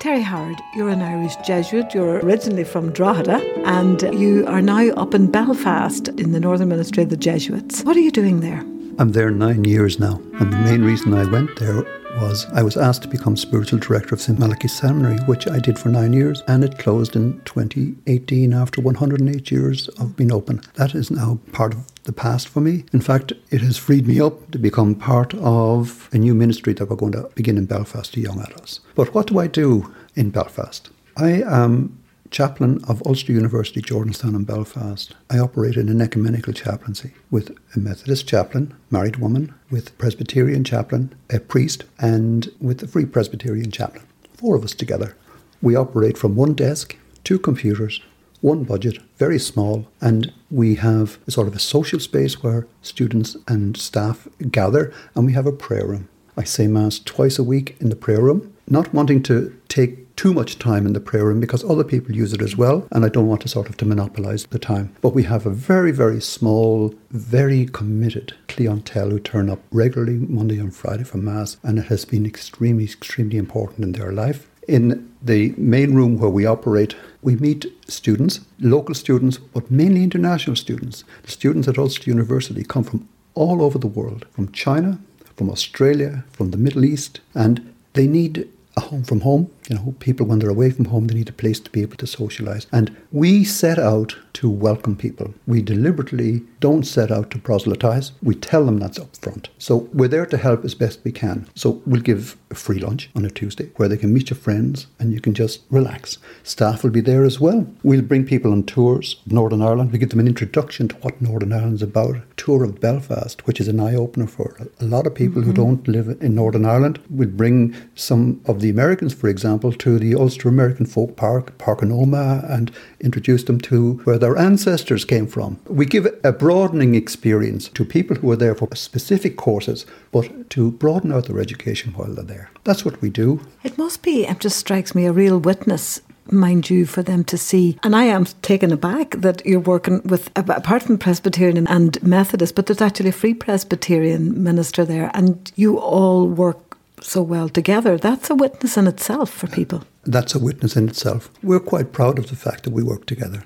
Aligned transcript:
Terry 0.00 0.22
Howard, 0.22 0.62
you're 0.76 0.90
an 0.90 1.02
Irish 1.02 1.34
Jesuit. 1.44 1.92
You're 1.92 2.20
originally 2.20 2.62
from 2.62 2.92
Drogheda 2.92 3.42
and 3.66 4.00
you 4.16 4.46
are 4.46 4.62
now 4.62 4.90
up 4.90 5.12
in 5.12 5.28
Belfast 5.28 6.06
in 6.10 6.30
the 6.30 6.38
Northern 6.38 6.68
Ministry 6.68 7.02
of 7.02 7.10
the 7.10 7.16
Jesuits. 7.16 7.82
What 7.82 7.96
are 7.96 8.00
you 8.00 8.12
doing 8.12 8.38
there? 8.38 8.60
I'm 9.00 9.10
there 9.10 9.32
nine 9.32 9.64
years 9.64 9.98
now, 9.98 10.20
and 10.38 10.52
the 10.52 10.58
main 10.58 10.82
reason 10.82 11.14
I 11.14 11.24
went 11.24 11.58
there 11.58 11.84
was 12.20 12.46
I 12.52 12.62
was 12.62 12.76
asked 12.76 13.02
to 13.02 13.08
become 13.08 13.36
spiritual 13.36 13.78
director 13.78 14.14
of 14.14 14.20
St. 14.20 14.38
Malachy's 14.38 14.72
Seminary, 14.72 15.18
which 15.26 15.48
I 15.48 15.58
did 15.58 15.78
for 15.78 15.88
nine 15.88 16.12
years, 16.12 16.42
and 16.48 16.64
it 16.64 16.78
closed 16.78 17.16
in 17.16 17.40
2018 17.44 18.52
after 18.52 18.80
108 18.80 19.50
years 19.50 19.88
of 19.88 20.16
being 20.16 20.32
open. 20.32 20.60
That 20.74 20.94
is 20.94 21.10
now 21.10 21.38
part 21.52 21.74
of 21.74 21.86
the 22.04 22.12
past 22.12 22.48
for 22.48 22.60
me. 22.60 22.84
In 22.92 23.00
fact, 23.00 23.32
it 23.50 23.60
has 23.60 23.76
freed 23.76 24.06
me 24.06 24.20
up 24.20 24.50
to 24.50 24.58
become 24.58 24.94
part 24.94 25.34
of 25.34 26.08
a 26.12 26.18
new 26.18 26.34
ministry 26.34 26.72
that 26.74 26.88
we're 26.88 26.96
going 26.96 27.12
to 27.12 27.30
begin 27.34 27.58
in 27.58 27.66
Belfast 27.66 28.12
to 28.14 28.20
young 28.20 28.40
adults. 28.40 28.80
But 28.94 29.14
what 29.14 29.26
do 29.26 29.38
I 29.38 29.46
do 29.46 29.92
in 30.14 30.30
Belfast? 30.30 30.90
I 31.16 31.42
am 31.42 31.97
chaplain 32.30 32.80
of 32.88 33.02
Ulster 33.06 33.32
University, 33.32 33.80
Jordanstown, 33.80 34.34
and 34.34 34.46
Belfast. 34.46 35.14
I 35.30 35.38
operate 35.38 35.76
in 35.76 35.88
an 35.88 36.00
ecumenical 36.00 36.52
chaplaincy 36.52 37.12
with 37.30 37.56
a 37.74 37.78
Methodist 37.78 38.26
chaplain, 38.26 38.74
married 38.90 39.16
woman, 39.16 39.54
with 39.70 39.96
Presbyterian 39.98 40.64
chaplain, 40.64 41.14
a 41.30 41.40
priest, 41.40 41.84
and 41.98 42.50
with 42.60 42.82
a 42.82 42.88
Free 42.88 43.06
Presbyterian 43.06 43.70
chaplain. 43.70 44.04
Four 44.34 44.56
of 44.56 44.64
us 44.64 44.74
together. 44.74 45.16
We 45.60 45.74
operate 45.74 46.16
from 46.16 46.36
one 46.36 46.54
desk, 46.54 46.96
two 47.24 47.38
computers, 47.38 48.00
one 48.40 48.64
budget, 48.64 48.98
very 49.16 49.38
small, 49.38 49.88
and 50.00 50.32
we 50.50 50.76
have 50.76 51.18
a 51.26 51.30
sort 51.30 51.48
of 51.48 51.56
a 51.56 51.58
social 51.58 51.98
space 51.98 52.42
where 52.42 52.66
students 52.82 53.36
and 53.48 53.76
staff 53.76 54.28
gather, 54.50 54.92
and 55.14 55.26
we 55.26 55.32
have 55.32 55.46
a 55.46 55.52
prayer 55.52 55.86
room. 55.86 56.08
I 56.38 56.44
say 56.44 56.68
Mass 56.68 57.00
twice 57.00 57.36
a 57.36 57.42
week 57.42 57.76
in 57.80 57.88
the 57.88 57.96
prayer 57.96 58.20
room, 58.20 58.54
not 58.68 58.94
wanting 58.94 59.24
to 59.24 59.52
take 59.66 60.14
too 60.14 60.32
much 60.32 60.56
time 60.56 60.86
in 60.86 60.92
the 60.92 61.00
prayer 61.00 61.24
room 61.24 61.40
because 61.40 61.64
other 61.64 61.82
people 61.82 62.14
use 62.14 62.32
it 62.32 62.40
as 62.40 62.56
well, 62.56 62.86
and 62.92 63.04
I 63.04 63.08
don't 63.08 63.26
want 63.26 63.40
to 63.42 63.48
sort 63.48 63.68
of 63.68 63.76
to 63.78 63.84
monopolize 63.84 64.46
the 64.46 64.58
time. 64.60 64.94
But 65.00 65.14
we 65.14 65.24
have 65.24 65.46
a 65.46 65.50
very, 65.50 65.90
very 65.90 66.20
small, 66.20 66.94
very 67.10 67.66
committed 67.66 68.34
clientele 68.46 69.10
who 69.10 69.18
turn 69.18 69.50
up 69.50 69.58
regularly 69.72 70.14
Monday 70.14 70.60
and 70.60 70.72
Friday 70.72 71.02
for 71.02 71.18
Mass, 71.18 71.56
and 71.64 71.76
it 71.76 71.86
has 71.86 72.04
been 72.04 72.24
extremely, 72.24 72.84
extremely 72.84 73.36
important 73.36 73.84
in 73.84 73.92
their 73.92 74.12
life. 74.12 74.48
In 74.68 75.12
the 75.20 75.54
main 75.56 75.94
room 75.94 76.18
where 76.18 76.30
we 76.30 76.46
operate, 76.46 76.94
we 77.20 77.34
meet 77.34 77.66
students, 77.88 78.40
local 78.60 78.94
students, 78.94 79.38
but 79.38 79.72
mainly 79.72 80.04
international 80.04 80.54
students. 80.54 81.02
The 81.24 81.32
students 81.32 81.66
at 81.66 81.78
Ulster 81.78 82.08
University 82.08 82.62
come 82.62 82.84
from 82.84 83.08
all 83.34 83.60
over 83.60 83.78
the 83.78 83.88
world, 83.88 84.26
from 84.30 84.52
China, 84.52 85.00
from 85.38 85.50
Australia, 85.50 86.24
from 86.32 86.50
the 86.50 86.56
Middle 86.56 86.84
East, 86.84 87.20
and 87.32 87.72
they 87.92 88.08
need 88.08 88.48
a 88.78 88.80
home 88.80 89.04
from 89.04 89.20
home. 89.20 89.50
You 89.68 89.76
know, 89.76 89.94
people 89.98 90.24
when 90.26 90.38
they're 90.38 90.48
away 90.48 90.70
from 90.70 90.86
home, 90.86 91.06
they 91.06 91.14
need 91.14 91.28
a 91.28 91.32
place 91.32 91.60
to 91.60 91.70
be 91.70 91.82
able 91.82 91.96
to 91.96 92.06
socialize. 92.06 92.66
And 92.72 92.96
we 93.12 93.44
set 93.44 93.78
out 93.78 94.16
to 94.34 94.48
welcome 94.48 94.96
people. 94.96 95.34
We 95.46 95.60
deliberately 95.62 96.42
don't 96.60 96.84
set 96.84 97.10
out 97.10 97.30
to 97.32 97.38
proselytize. 97.38 98.12
We 98.22 98.34
tell 98.34 98.64
them 98.64 98.78
that's 98.78 98.98
up 98.98 99.16
front. 99.16 99.48
So 99.58 99.88
we're 99.92 100.08
there 100.08 100.26
to 100.26 100.36
help 100.36 100.64
as 100.64 100.74
best 100.74 101.00
we 101.04 101.12
can. 101.12 101.48
So 101.54 101.82
we'll 101.84 102.00
give 102.00 102.36
a 102.50 102.54
free 102.54 102.78
lunch 102.78 103.10
on 103.14 103.24
a 103.24 103.30
Tuesday 103.30 103.70
where 103.76 103.88
they 103.88 103.96
can 103.96 104.14
meet 104.14 104.30
your 104.30 104.38
friends 104.38 104.86
and 104.98 105.12
you 105.12 105.20
can 105.20 105.34
just 105.34 105.62
relax. 105.70 106.18
Staff 106.44 106.82
will 106.82 106.90
be 106.90 107.00
there 107.00 107.24
as 107.24 107.40
well. 107.40 107.66
We'll 107.82 108.02
bring 108.02 108.24
people 108.24 108.52
on 108.52 108.62
tours 108.62 109.20
of 109.26 109.32
Northern 109.32 109.60
Ireland. 109.60 109.92
We 109.92 109.98
give 109.98 110.10
them 110.10 110.20
an 110.20 110.28
introduction 110.28 110.88
to 110.88 110.96
what 110.96 111.20
Northern 111.20 111.52
Ireland's 111.52 111.82
about. 111.82 112.16
A 112.16 112.22
Tour 112.36 112.64
of 112.64 112.80
Belfast, 112.80 113.46
which 113.46 113.60
is 113.60 113.68
an 113.68 113.80
eye 113.80 113.96
opener 113.96 114.28
for 114.28 114.56
a 114.80 114.84
lot 114.84 115.06
of 115.06 115.14
people 115.14 115.42
mm-hmm. 115.42 115.50
who 115.50 115.56
don't 115.56 115.88
live 115.88 116.16
in 116.22 116.36
Northern 116.36 116.64
Ireland. 116.64 117.00
We'll 117.10 117.28
bring 117.28 117.74
some 117.96 118.40
of 118.46 118.60
the 118.60 118.67
Americans, 118.70 119.14
for 119.14 119.28
example, 119.28 119.72
to 119.72 119.98
the 119.98 120.14
Ulster 120.14 120.48
American 120.48 120.86
Folk 120.86 121.16
Park, 121.16 121.56
Park 121.58 121.82
and 121.82 122.70
introduce 123.00 123.44
them 123.44 123.60
to 123.60 123.94
where 124.04 124.18
their 124.18 124.36
ancestors 124.36 125.04
came 125.04 125.26
from. 125.26 125.58
We 125.66 125.86
give 125.86 126.06
a 126.24 126.32
broadening 126.32 126.94
experience 126.94 127.68
to 127.68 127.84
people 127.84 128.16
who 128.16 128.30
are 128.30 128.36
there 128.36 128.54
for 128.54 128.68
specific 128.74 129.36
courses, 129.36 129.86
but 130.10 130.50
to 130.50 130.72
broaden 130.72 131.12
out 131.12 131.26
their 131.26 131.40
education 131.40 131.92
while 131.92 132.12
they're 132.14 132.24
there. 132.24 132.50
That's 132.64 132.84
what 132.84 133.00
we 133.00 133.10
do. 133.10 133.40
It 133.62 133.78
must 133.78 134.02
be, 134.02 134.26
it 134.26 134.40
just 134.40 134.58
strikes 134.58 134.94
me, 134.94 135.06
a 135.06 135.12
real 135.12 135.38
witness 135.38 136.00
mind 136.30 136.68
you, 136.68 136.86
for 136.86 137.02
them 137.02 137.24
to 137.24 137.38
see. 137.38 137.78
And 137.82 137.96
I 137.96 138.04
am 138.04 138.26
taken 138.42 138.72
aback 138.72 139.12
that 139.12 139.44
you're 139.46 139.60
working 139.60 140.02
with, 140.04 140.30
apart 140.36 140.82
from 140.82 140.98
Presbyterian 140.98 141.66
and 141.66 142.02
Methodist, 142.02 142.54
but 142.54 142.66
there's 142.66 142.82
actually 142.82 143.08
a 143.08 143.12
Free 143.12 143.34
Presbyterian 143.34 144.42
minister 144.42 144.84
there, 144.84 145.10
and 145.14 145.50
you 145.56 145.78
all 145.78 146.28
work 146.28 146.67
so 147.04 147.22
well 147.22 147.48
together. 147.48 147.96
That's 147.98 148.30
a 148.30 148.34
witness 148.34 148.76
in 148.76 148.86
itself 148.86 149.30
for 149.30 149.46
people. 149.46 149.84
That's 150.04 150.34
a 150.34 150.38
witness 150.38 150.76
in 150.76 150.88
itself. 150.88 151.30
We're 151.42 151.60
quite 151.60 151.92
proud 151.92 152.18
of 152.18 152.28
the 152.28 152.36
fact 152.36 152.64
that 152.64 152.72
we 152.72 152.82
work 152.82 153.06
together. 153.06 153.44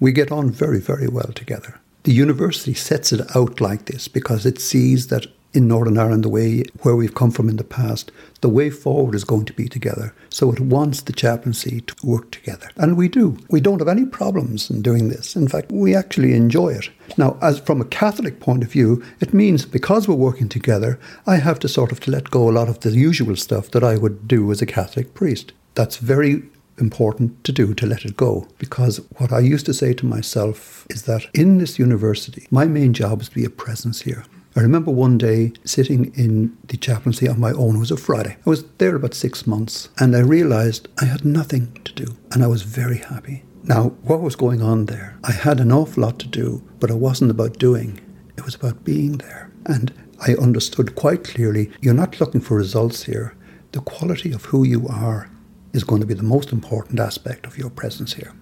We 0.00 0.12
get 0.12 0.32
on 0.32 0.50
very, 0.50 0.80
very 0.80 1.08
well 1.08 1.32
together. 1.34 1.80
The 2.04 2.12
university 2.12 2.74
sets 2.74 3.12
it 3.12 3.34
out 3.34 3.60
like 3.60 3.86
this 3.86 4.08
because 4.08 4.44
it 4.44 4.60
sees 4.60 5.06
that 5.06 5.26
in 5.54 5.68
Northern 5.68 5.96
Ireland, 5.96 6.24
the 6.24 6.28
way 6.28 6.64
where 6.82 6.96
we've 6.96 7.14
come 7.14 7.30
from 7.30 7.48
in 7.48 7.56
the 7.56 7.64
past, 7.64 8.10
the 8.40 8.48
way 8.48 8.68
forward 8.68 9.14
is 9.14 9.24
going 9.24 9.44
to 9.46 9.52
be 9.52 9.68
together. 9.68 10.12
So 10.28 10.52
it 10.52 10.60
wants 10.60 11.00
the 11.00 11.12
chaplaincy 11.12 11.80
to 11.82 11.94
work 12.02 12.30
together. 12.32 12.68
And 12.76 12.96
we 12.96 13.08
do. 13.08 13.38
We 13.48 13.60
don't 13.60 13.78
have 13.78 13.88
any 13.88 14.04
problems 14.04 14.68
in 14.68 14.82
doing 14.82 15.08
this. 15.08 15.36
In 15.36 15.48
fact, 15.48 15.70
we 15.70 15.94
actually 15.94 16.34
enjoy 16.34 16.70
it. 16.70 16.90
Now, 17.16 17.38
as 17.40 17.60
from 17.60 17.80
a 17.80 17.86
Catholic 17.86 18.40
point 18.40 18.64
of 18.64 18.72
view, 18.72 19.02
it 19.20 19.32
means 19.32 19.64
because 19.64 20.08
we're 20.08 20.14
working 20.16 20.48
together, 20.48 20.98
I 21.26 21.36
have 21.36 21.60
to 21.60 21.68
sort 21.68 21.92
of 21.92 22.00
to 22.00 22.10
let 22.10 22.30
go 22.30 22.50
a 22.50 22.52
lot 22.52 22.68
of 22.68 22.80
the 22.80 22.90
usual 22.90 23.36
stuff 23.36 23.70
that 23.70 23.84
I 23.84 23.96
would 23.96 24.26
do 24.26 24.50
as 24.50 24.60
a 24.60 24.66
Catholic 24.66 25.14
priest. 25.14 25.52
That's 25.74 25.96
very 25.96 26.42
important 26.78 27.44
to 27.44 27.52
do 27.52 27.72
to 27.74 27.86
let 27.86 28.04
it 28.04 28.16
go 28.16 28.48
because 28.58 29.00
what 29.18 29.32
I 29.32 29.38
used 29.38 29.66
to 29.66 29.74
say 29.74 29.94
to 29.94 30.06
myself 30.06 30.86
is 30.90 31.04
that 31.04 31.26
in 31.32 31.58
this 31.58 31.78
university, 31.78 32.48
my 32.50 32.64
main 32.64 32.92
job 32.92 33.20
is 33.20 33.28
to 33.28 33.34
be 33.34 33.44
a 33.44 33.50
presence 33.50 34.00
here. 34.02 34.24
I 34.56 34.60
remember 34.60 34.92
one 34.92 35.18
day 35.18 35.52
sitting 35.64 36.12
in 36.14 36.56
the 36.68 36.76
chaplaincy 36.76 37.28
on 37.28 37.40
my 37.40 37.50
own. 37.52 37.74
It 37.74 37.80
was 37.80 37.90
a 37.90 37.96
Friday. 37.96 38.36
I 38.46 38.50
was 38.50 38.64
there 38.78 38.94
about 38.94 39.14
six 39.14 39.48
months 39.48 39.88
and 39.98 40.14
I 40.14 40.20
realized 40.20 40.86
I 41.02 41.06
had 41.06 41.24
nothing 41.24 41.72
to 41.84 41.92
do 41.92 42.16
and 42.30 42.44
I 42.44 42.46
was 42.46 42.62
very 42.62 42.98
happy. 42.98 43.42
Now, 43.64 43.88
what 44.02 44.20
was 44.20 44.36
going 44.36 44.62
on 44.62 44.86
there? 44.86 45.18
I 45.24 45.32
had 45.32 45.58
an 45.58 45.72
awful 45.72 46.04
lot 46.04 46.20
to 46.20 46.28
do, 46.28 46.62
but 46.78 46.90
it 46.90 46.98
wasn't 46.98 47.32
about 47.32 47.58
doing, 47.58 48.00
it 48.36 48.44
was 48.44 48.54
about 48.54 48.84
being 48.84 49.18
there. 49.18 49.50
And 49.66 49.92
I 50.20 50.34
understood 50.34 50.94
quite 50.94 51.24
clearly 51.24 51.72
you're 51.80 51.92
not 51.92 52.20
looking 52.20 52.40
for 52.40 52.56
results 52.56 53.02
here. 53.02 53.34
The 53.72 53.80
quality 53.80 54.32
of 54.32 54.44
who 54.44 54.62
you 54.62 54.86
are 54.86 55.30
is 55.72 55.82
going 55.82 56.00
to 56.00 56.06
be 56.06 56.14
the 56.14 56.22
most 56.22 56.52
important 56.52 57.00
aspect 57.00 57.44
of 57.44 57.58
your 57.58 57.70
presence 57.70 58.12
here. 58.12 58.32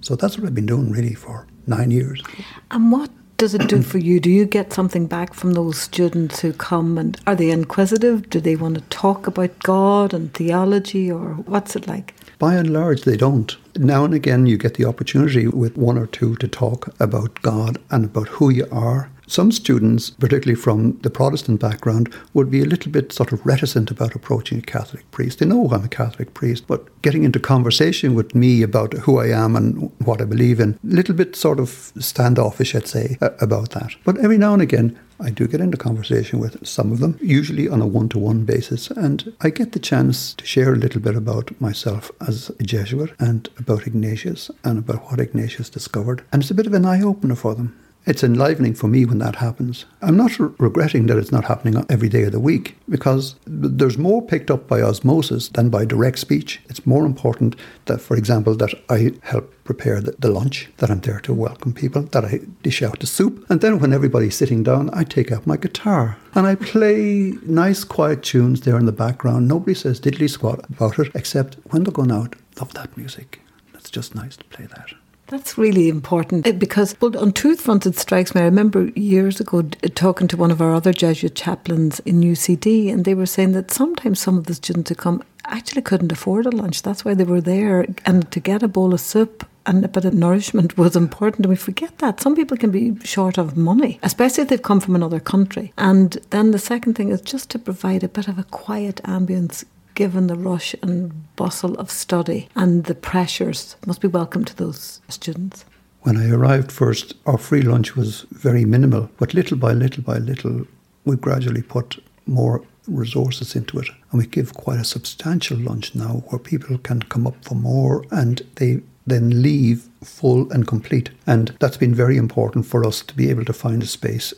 So 0.00 0.16
that's 0.16 0.38
what 0.38 0.46
I've 0.46 0.54
been 0.54 0.64
doing 0.64 0.90
really 0.92 1.12
for 1.12 1.46
nine 1.66 1.90
years. 1.90 2.22
And 2.70 2.90
what 2.90 3.10
does 3.38 3.54
it 3.54 3.68
do 3.68 3.80
for 3.90 3.98
you? 3.98 4.20
Do 4.20 4.30
you 4.30 4.44
get 4.44 4.72
something 4.72 5.06
back 5.06 5.32
from 5.32 5.54
those 5.54 5.78
students 5.78 6.40
who 6.40 6.52
come 6.52 6.98
and 6.98 7.18
are 7.26 7.34
they 7.34 7.50
inquisitive? 7.50 8.28
Do 8.28 8.40
they 8.40 8.56
want 8.56 8.74
to 8.74 8.82
talk 8.82 9.26
about 9.26 9.58
God 9.60 10.12
and 10.12 10.34
theology 10.34 11.10
or 11.10 11.34
what's 11.46 11.74
it 11.74 11.88
like? 11.88 12.14
By 12.38 12.54
and 12.54 12.72
large, 12.72 13.02
they 13.02 13.16
don't. 13.16 13.56
Now 13.76 14.04
and 14.04 14.14
again, 14.14 14.46
you 14.46 14.58
get 14.58 14.74
the 14.74 14.84
opportunity 14.84 15.46
with 15.48 15.76
one 15.76 15.98
or 15.98 16.06
two 16.06 16.36
to 16.36 16.46
talk 16.48 16.94
about 17.00 17.40
God 17.42 17.78
and 17.90 18.04
about 18.04 18.28
who 18.28 18.50
you 18.50 18.68
are 18.70 19.10
some 19.28 19.52
students, 19.52 20.10
particularly 20.10 20.60
from 20.60 20.98
the 21.02 21.10
Protestant 21.10 21.60
background, 21.60 22.12
would 22.34 22.50
be 22.50 22.62
a 22.62 22.66
little 22.66 22.90
bit 22.90 23.12
sort 23.12 23.32
of 23.32 23.44
reticent 23.44 23.90
about 23.90 24.14
approaching 24.14 24.58
a 24.58 24.62
Catholic 24.62 25.08
priest. 25.10 25.38
They 25.38 25.46
know 25.46 25.68
I'm 25.68 25.84
a 25.84 25.88
Catholic 25.88 26.34
priest, 26.34 26.66
but 26.66 26.86
getting 27.02 27.24
into 27.24 27.38
conversation 27.38 28.14
with 28.14 28.34
me 28.34 28.62
about 28.62 28.94
who 28.94 29.18
I 29.18 29.28
am 29.28 29.54
and 29.54 29.92
what 30.04 30.20
I 30.20 30.24
believe 30.24 30.60
in, 30.60 30.78
a 30.82 30.94
little 30.94 31.14
bit 31.14 31.36
sort 31.36 31.60
of 31.60 31.92
standoffish, 31.98 32.74
I'd 32.74 32.88
say, 32.88 33.18
about 33.20 33.70
that. 33.70 33.94
But 34.04 34.18
every 34.18 34.38
now 34.38 34.54
and 34.54 34.62
again, 34.62 34.98
I 35.20 35.30
do 35.30 35.48
get 35.48 35.60
into 35.60 35.76
conversation 35.76 36.38
with 36.38 36.64
some 36.64 36.92
of 36.92 37.00
them, 37.00 37.18
usually 37.20 37.68
on 37.68 37.82
a 37.82 37.86
one 37.86 38.08
to 38.10 38.18
one 38.18 38.44
basis, 38.44 38.88
and 38.90 39.32
I 39.40 39.50
get 39.50 39.72
the 39.72 39.80
chance 39.80 40.32
to 40.34 40.46
share 40.46 40.72
a 40.72 40.76
little 40.76 41.00
bit 41.00 41.16
about 41.16 41.60
myself 41.60 42.12
as 42.26 42.50
a 42.60 42.62
Jesuit 42.62 43.12
and 43.18 43.48
about 43.58 43.86
Ignatius 43.86 44.50
and 44.62 44.78
about 44.78 45.10
what 45.10 45.18
Ignatius 45.20 45.70
discovered. 45.70 46.24
And 46.32 46.42
it's 46.42 46.52
a 46.52 46.54
bit 46.54 46.68
of 46.68 46.74
an 46.74 46.84
eye 46.84 47.02
opener 47.02 47.34
for 47.34 47.54
them. 47.56 47.76
It's 48.08 48.24
enlivening 48.24 48.72
for 48.72 48.88
me 48.88 49.04
when 49.04 49.18
that 49.18 49.36
happens. 49.36 49.84
I'm 50.00 50.16
not 50.16 50.38
re- 50.38 50.48
regretting 50.58 51.04
that 51.06 51.18
it's 51.18 51.30
not 51.30 51.44
happening 51.44 51.84
every 51.90 52.08
day 52.08 52.22
of 52.22 52.32
the 52.32 52.40
week 52.40 52.78
because 52.88 53.36
there's 53.46 53.98
more 53.98 54.22
picked 54.22 54.50
up 54.50 54.66
by 54.66 54.80
osmosis 54.80 55.48
than 55.48 55.68
by 55.68 55.84
direct 55.84 56.18
speech. 56.18 56.58
It's 56.70 56.86
more 56.86 57.04
important 57.04 57.54
that, 57.84 58.00
for 58.00 58.16
example, 58.16 58.54
that 58.56 58.72
I 58.88 59.12
help 59.24 59.52
prepare 59.64 60.00
the, 60.00 60.12
the, 60.12 60.30
lunch, 60.30 60.70
that 60.78 60.90
I'm 60.90 61.00
there 61.00 61.20
to 61.20 61.34
welcome 61.34 61.74
people, 61.74 62.00
that 62.00 62.24
I 62.24 62.40
dish 62.62 62.80
out 62.80 63.00
the 63.00 63.06
soup. 63.06 63.44
And 63.50 63.60
then 63.60 63.78
when 63.78 63.92
everybody's 63.92 64.36
sitting 64.36 64.62
down, 64.62 64.88
I 64.94 65.04
take 65.04 65.30
out 65.30 65.46
my 65.46 65.58
guitar 65.58 66.16
and 66.34 66.46
I 66.46 66.54
play 66.54 67.34
nice, 67.42 67.84
quiet 67.84 68.22
tunes 68.22 68.62
there 68.62 68.78
in 68.78 68.86
the 68.86 69.02
background. 69.04 69.48
Nobody 69.48 69.74
says 69.74 70.00
diddly 70.00 70.30
squat 70.30 70.64
about 70.70 70.98
it, 70.98 71.12
except 71.14 71.58
when 71.72 71.84
they're 71.84 71.92
going 71.92 72.12
out, 72.12 72.36
love 72.58 72.72
that 72.72 72.96
music. 72.96 73.42
It's 73.74 73.90
just 73.90 74.14
nice 74.14 74.38
to 74.38 74.44
play 74.44 74.64
that. 74.64 74.94
That's 75.28 75.58
really 75.58 75.90
important 75.90 76.46
eh, 76.46 76.52
because 76.52 76.96
well, 77.00 77.16
on 77.18 77.32
two 77.32 77.54
fronts 77.54 77.86
it 77.86 77.98
strikes 77.98 78.34
me. 78.34 78.40
I 78.40 78.44
remember 78.44 78.86
years 78.96 79.40
ago 79.40 79.62
talking 79.62 80.26
to 80.28 80.38
one 80.38 80.50
of 80.50 80.62
our 80.62 80.74
other 80.74 80.92
Jesuit 80.92 81.34
chaplains 81.34 82.00
in 82.00 82.22
UCD, 82.22 82.90
and 82.90 83.04
they 83.04 83.14
were 83.14 83.26
saying 83.26 83.52
that 83.52 83.70
sometimes 83.70 84.20
some 84.20 84.38
of 84.38 84.46
the 84.46 84.54
students 84.54 84.88
who 84.88 84.94
come 84.94 85.22
actually 85.44 85.82
couldn't 85.82 86.12
afford 86.12 86.46
a 86.46 86.50
lunch. 86.50 86.82
That's 86.82 87.04
why 87.04 87.14
they 87.14 87.24
were 87.24 87.42
there. 87.42 87.86
And 88.06 88.30
to 88.32 88.40
get 88.40 88.62
a 88.62 88.68
bowl 88.68 88.94
of 88.94 89.00
soup 89.00 89.46
and 89.66 89.84
a 89.84 89.88
bit 89.88 90.06
of 90.06 90.14
nourishment 90.14 90.78
was 90.78 90.96
important. 90.96 91.44
And 91.44 91.50
we 91.50 91.56
forget 91.56 91.98
that. 91.98 92.20
Some 92.20 92.34
people 92.34 92.56
can 92.56 92.70
be 92.70 92.98
short 93.04 93.36
of 93.36 93.56
money, 93.56 93.98
especially 94.02 94.42
if 94.42 94.48
they've 94.48 94.62
come 94.62 94.80
from 94.80 94.96
another 94.96 95.20
country. 95.20 95.74
And 95.76 96.16
then 96.30 96.52
the 96.52 96.58
second 96.58 96.94
thing 96.94 97.10
is 97.10 97.20
just 97.20 97.50
to 97.50 97.58
provide 97.58 98.02
a 98.02 98.08
bit 98.08 98.28
of 98.28 98.38
a 98.38 98.44
quiet 98.44 98.96
ambience 99.04 99.64
given 99.98 100.28
the 100.28 100.36
rush 100.36 100.76
and 100.80 101.34
bustle 101.34 101.74
of 101.74 101.90
study 101.90 102.48
and 102.54 102.84
the 102.84 102.94
pressures. 102.94 103.74
Must 103.84 104.00
be 104.00 104.06
welcome 104.06 104.44
to 104.44 104.54
those 104.54 105.00
students. 105.08 105.64
When 106.02 106.16
I 106.16 106.30
arrived 106.30 106.70
first, 106.70 107.14
our 107.26 107.36
free 107.36 107.62
lunch 107.62 107.96
was 107.96 108.24
very 108.30 108.64
minimal, 108.64 109.10
but 109.18 109.34
little 109.34 109.56
by 109.56 109.72
little 109.72 110.04
by 110.04 110.18
little, 110.18 110.68
we 111.04 111.16
gradually 111.16 111.62
put 111.62 112.00
more 112.26 112.62
resources 112.86 113.56
into 113.56 113.80
it. 113.80 113.88
And 114.12 114.20
we 114.20 114.28
give 114.28 114.54
quite 114.54 114.78
a 114.78 114.84
substantial 114.84 115.58
lunch 115.58 115.96
now 115.96 116.22
where 116.28 116.38
people 116.38 116.78
can 116.78 117.02
come 117.02 117.26
up 117.26 117.44
for 117.44 117.56
more 117.56 118.04
and 118.12 118.40
they 118.54 118.80
then 119.04 119.42
leave 119.42 119.88
full 120.04 120.48
and 120.52 120.64
complete. 120.68 121.10
And 121.26 121.56
that's 121.58 121.76
been 121.76 121.92
very 121.92 122.16
important 122.16 122.66
for 122.66 122.86
us 122.86 123.02
to 123.02 123.16
be 123.16 123.30
able 123.30 123.44
to 123.46 123.52
find 123.52 123.82
a 123.82 123.86
space 123.86 124.32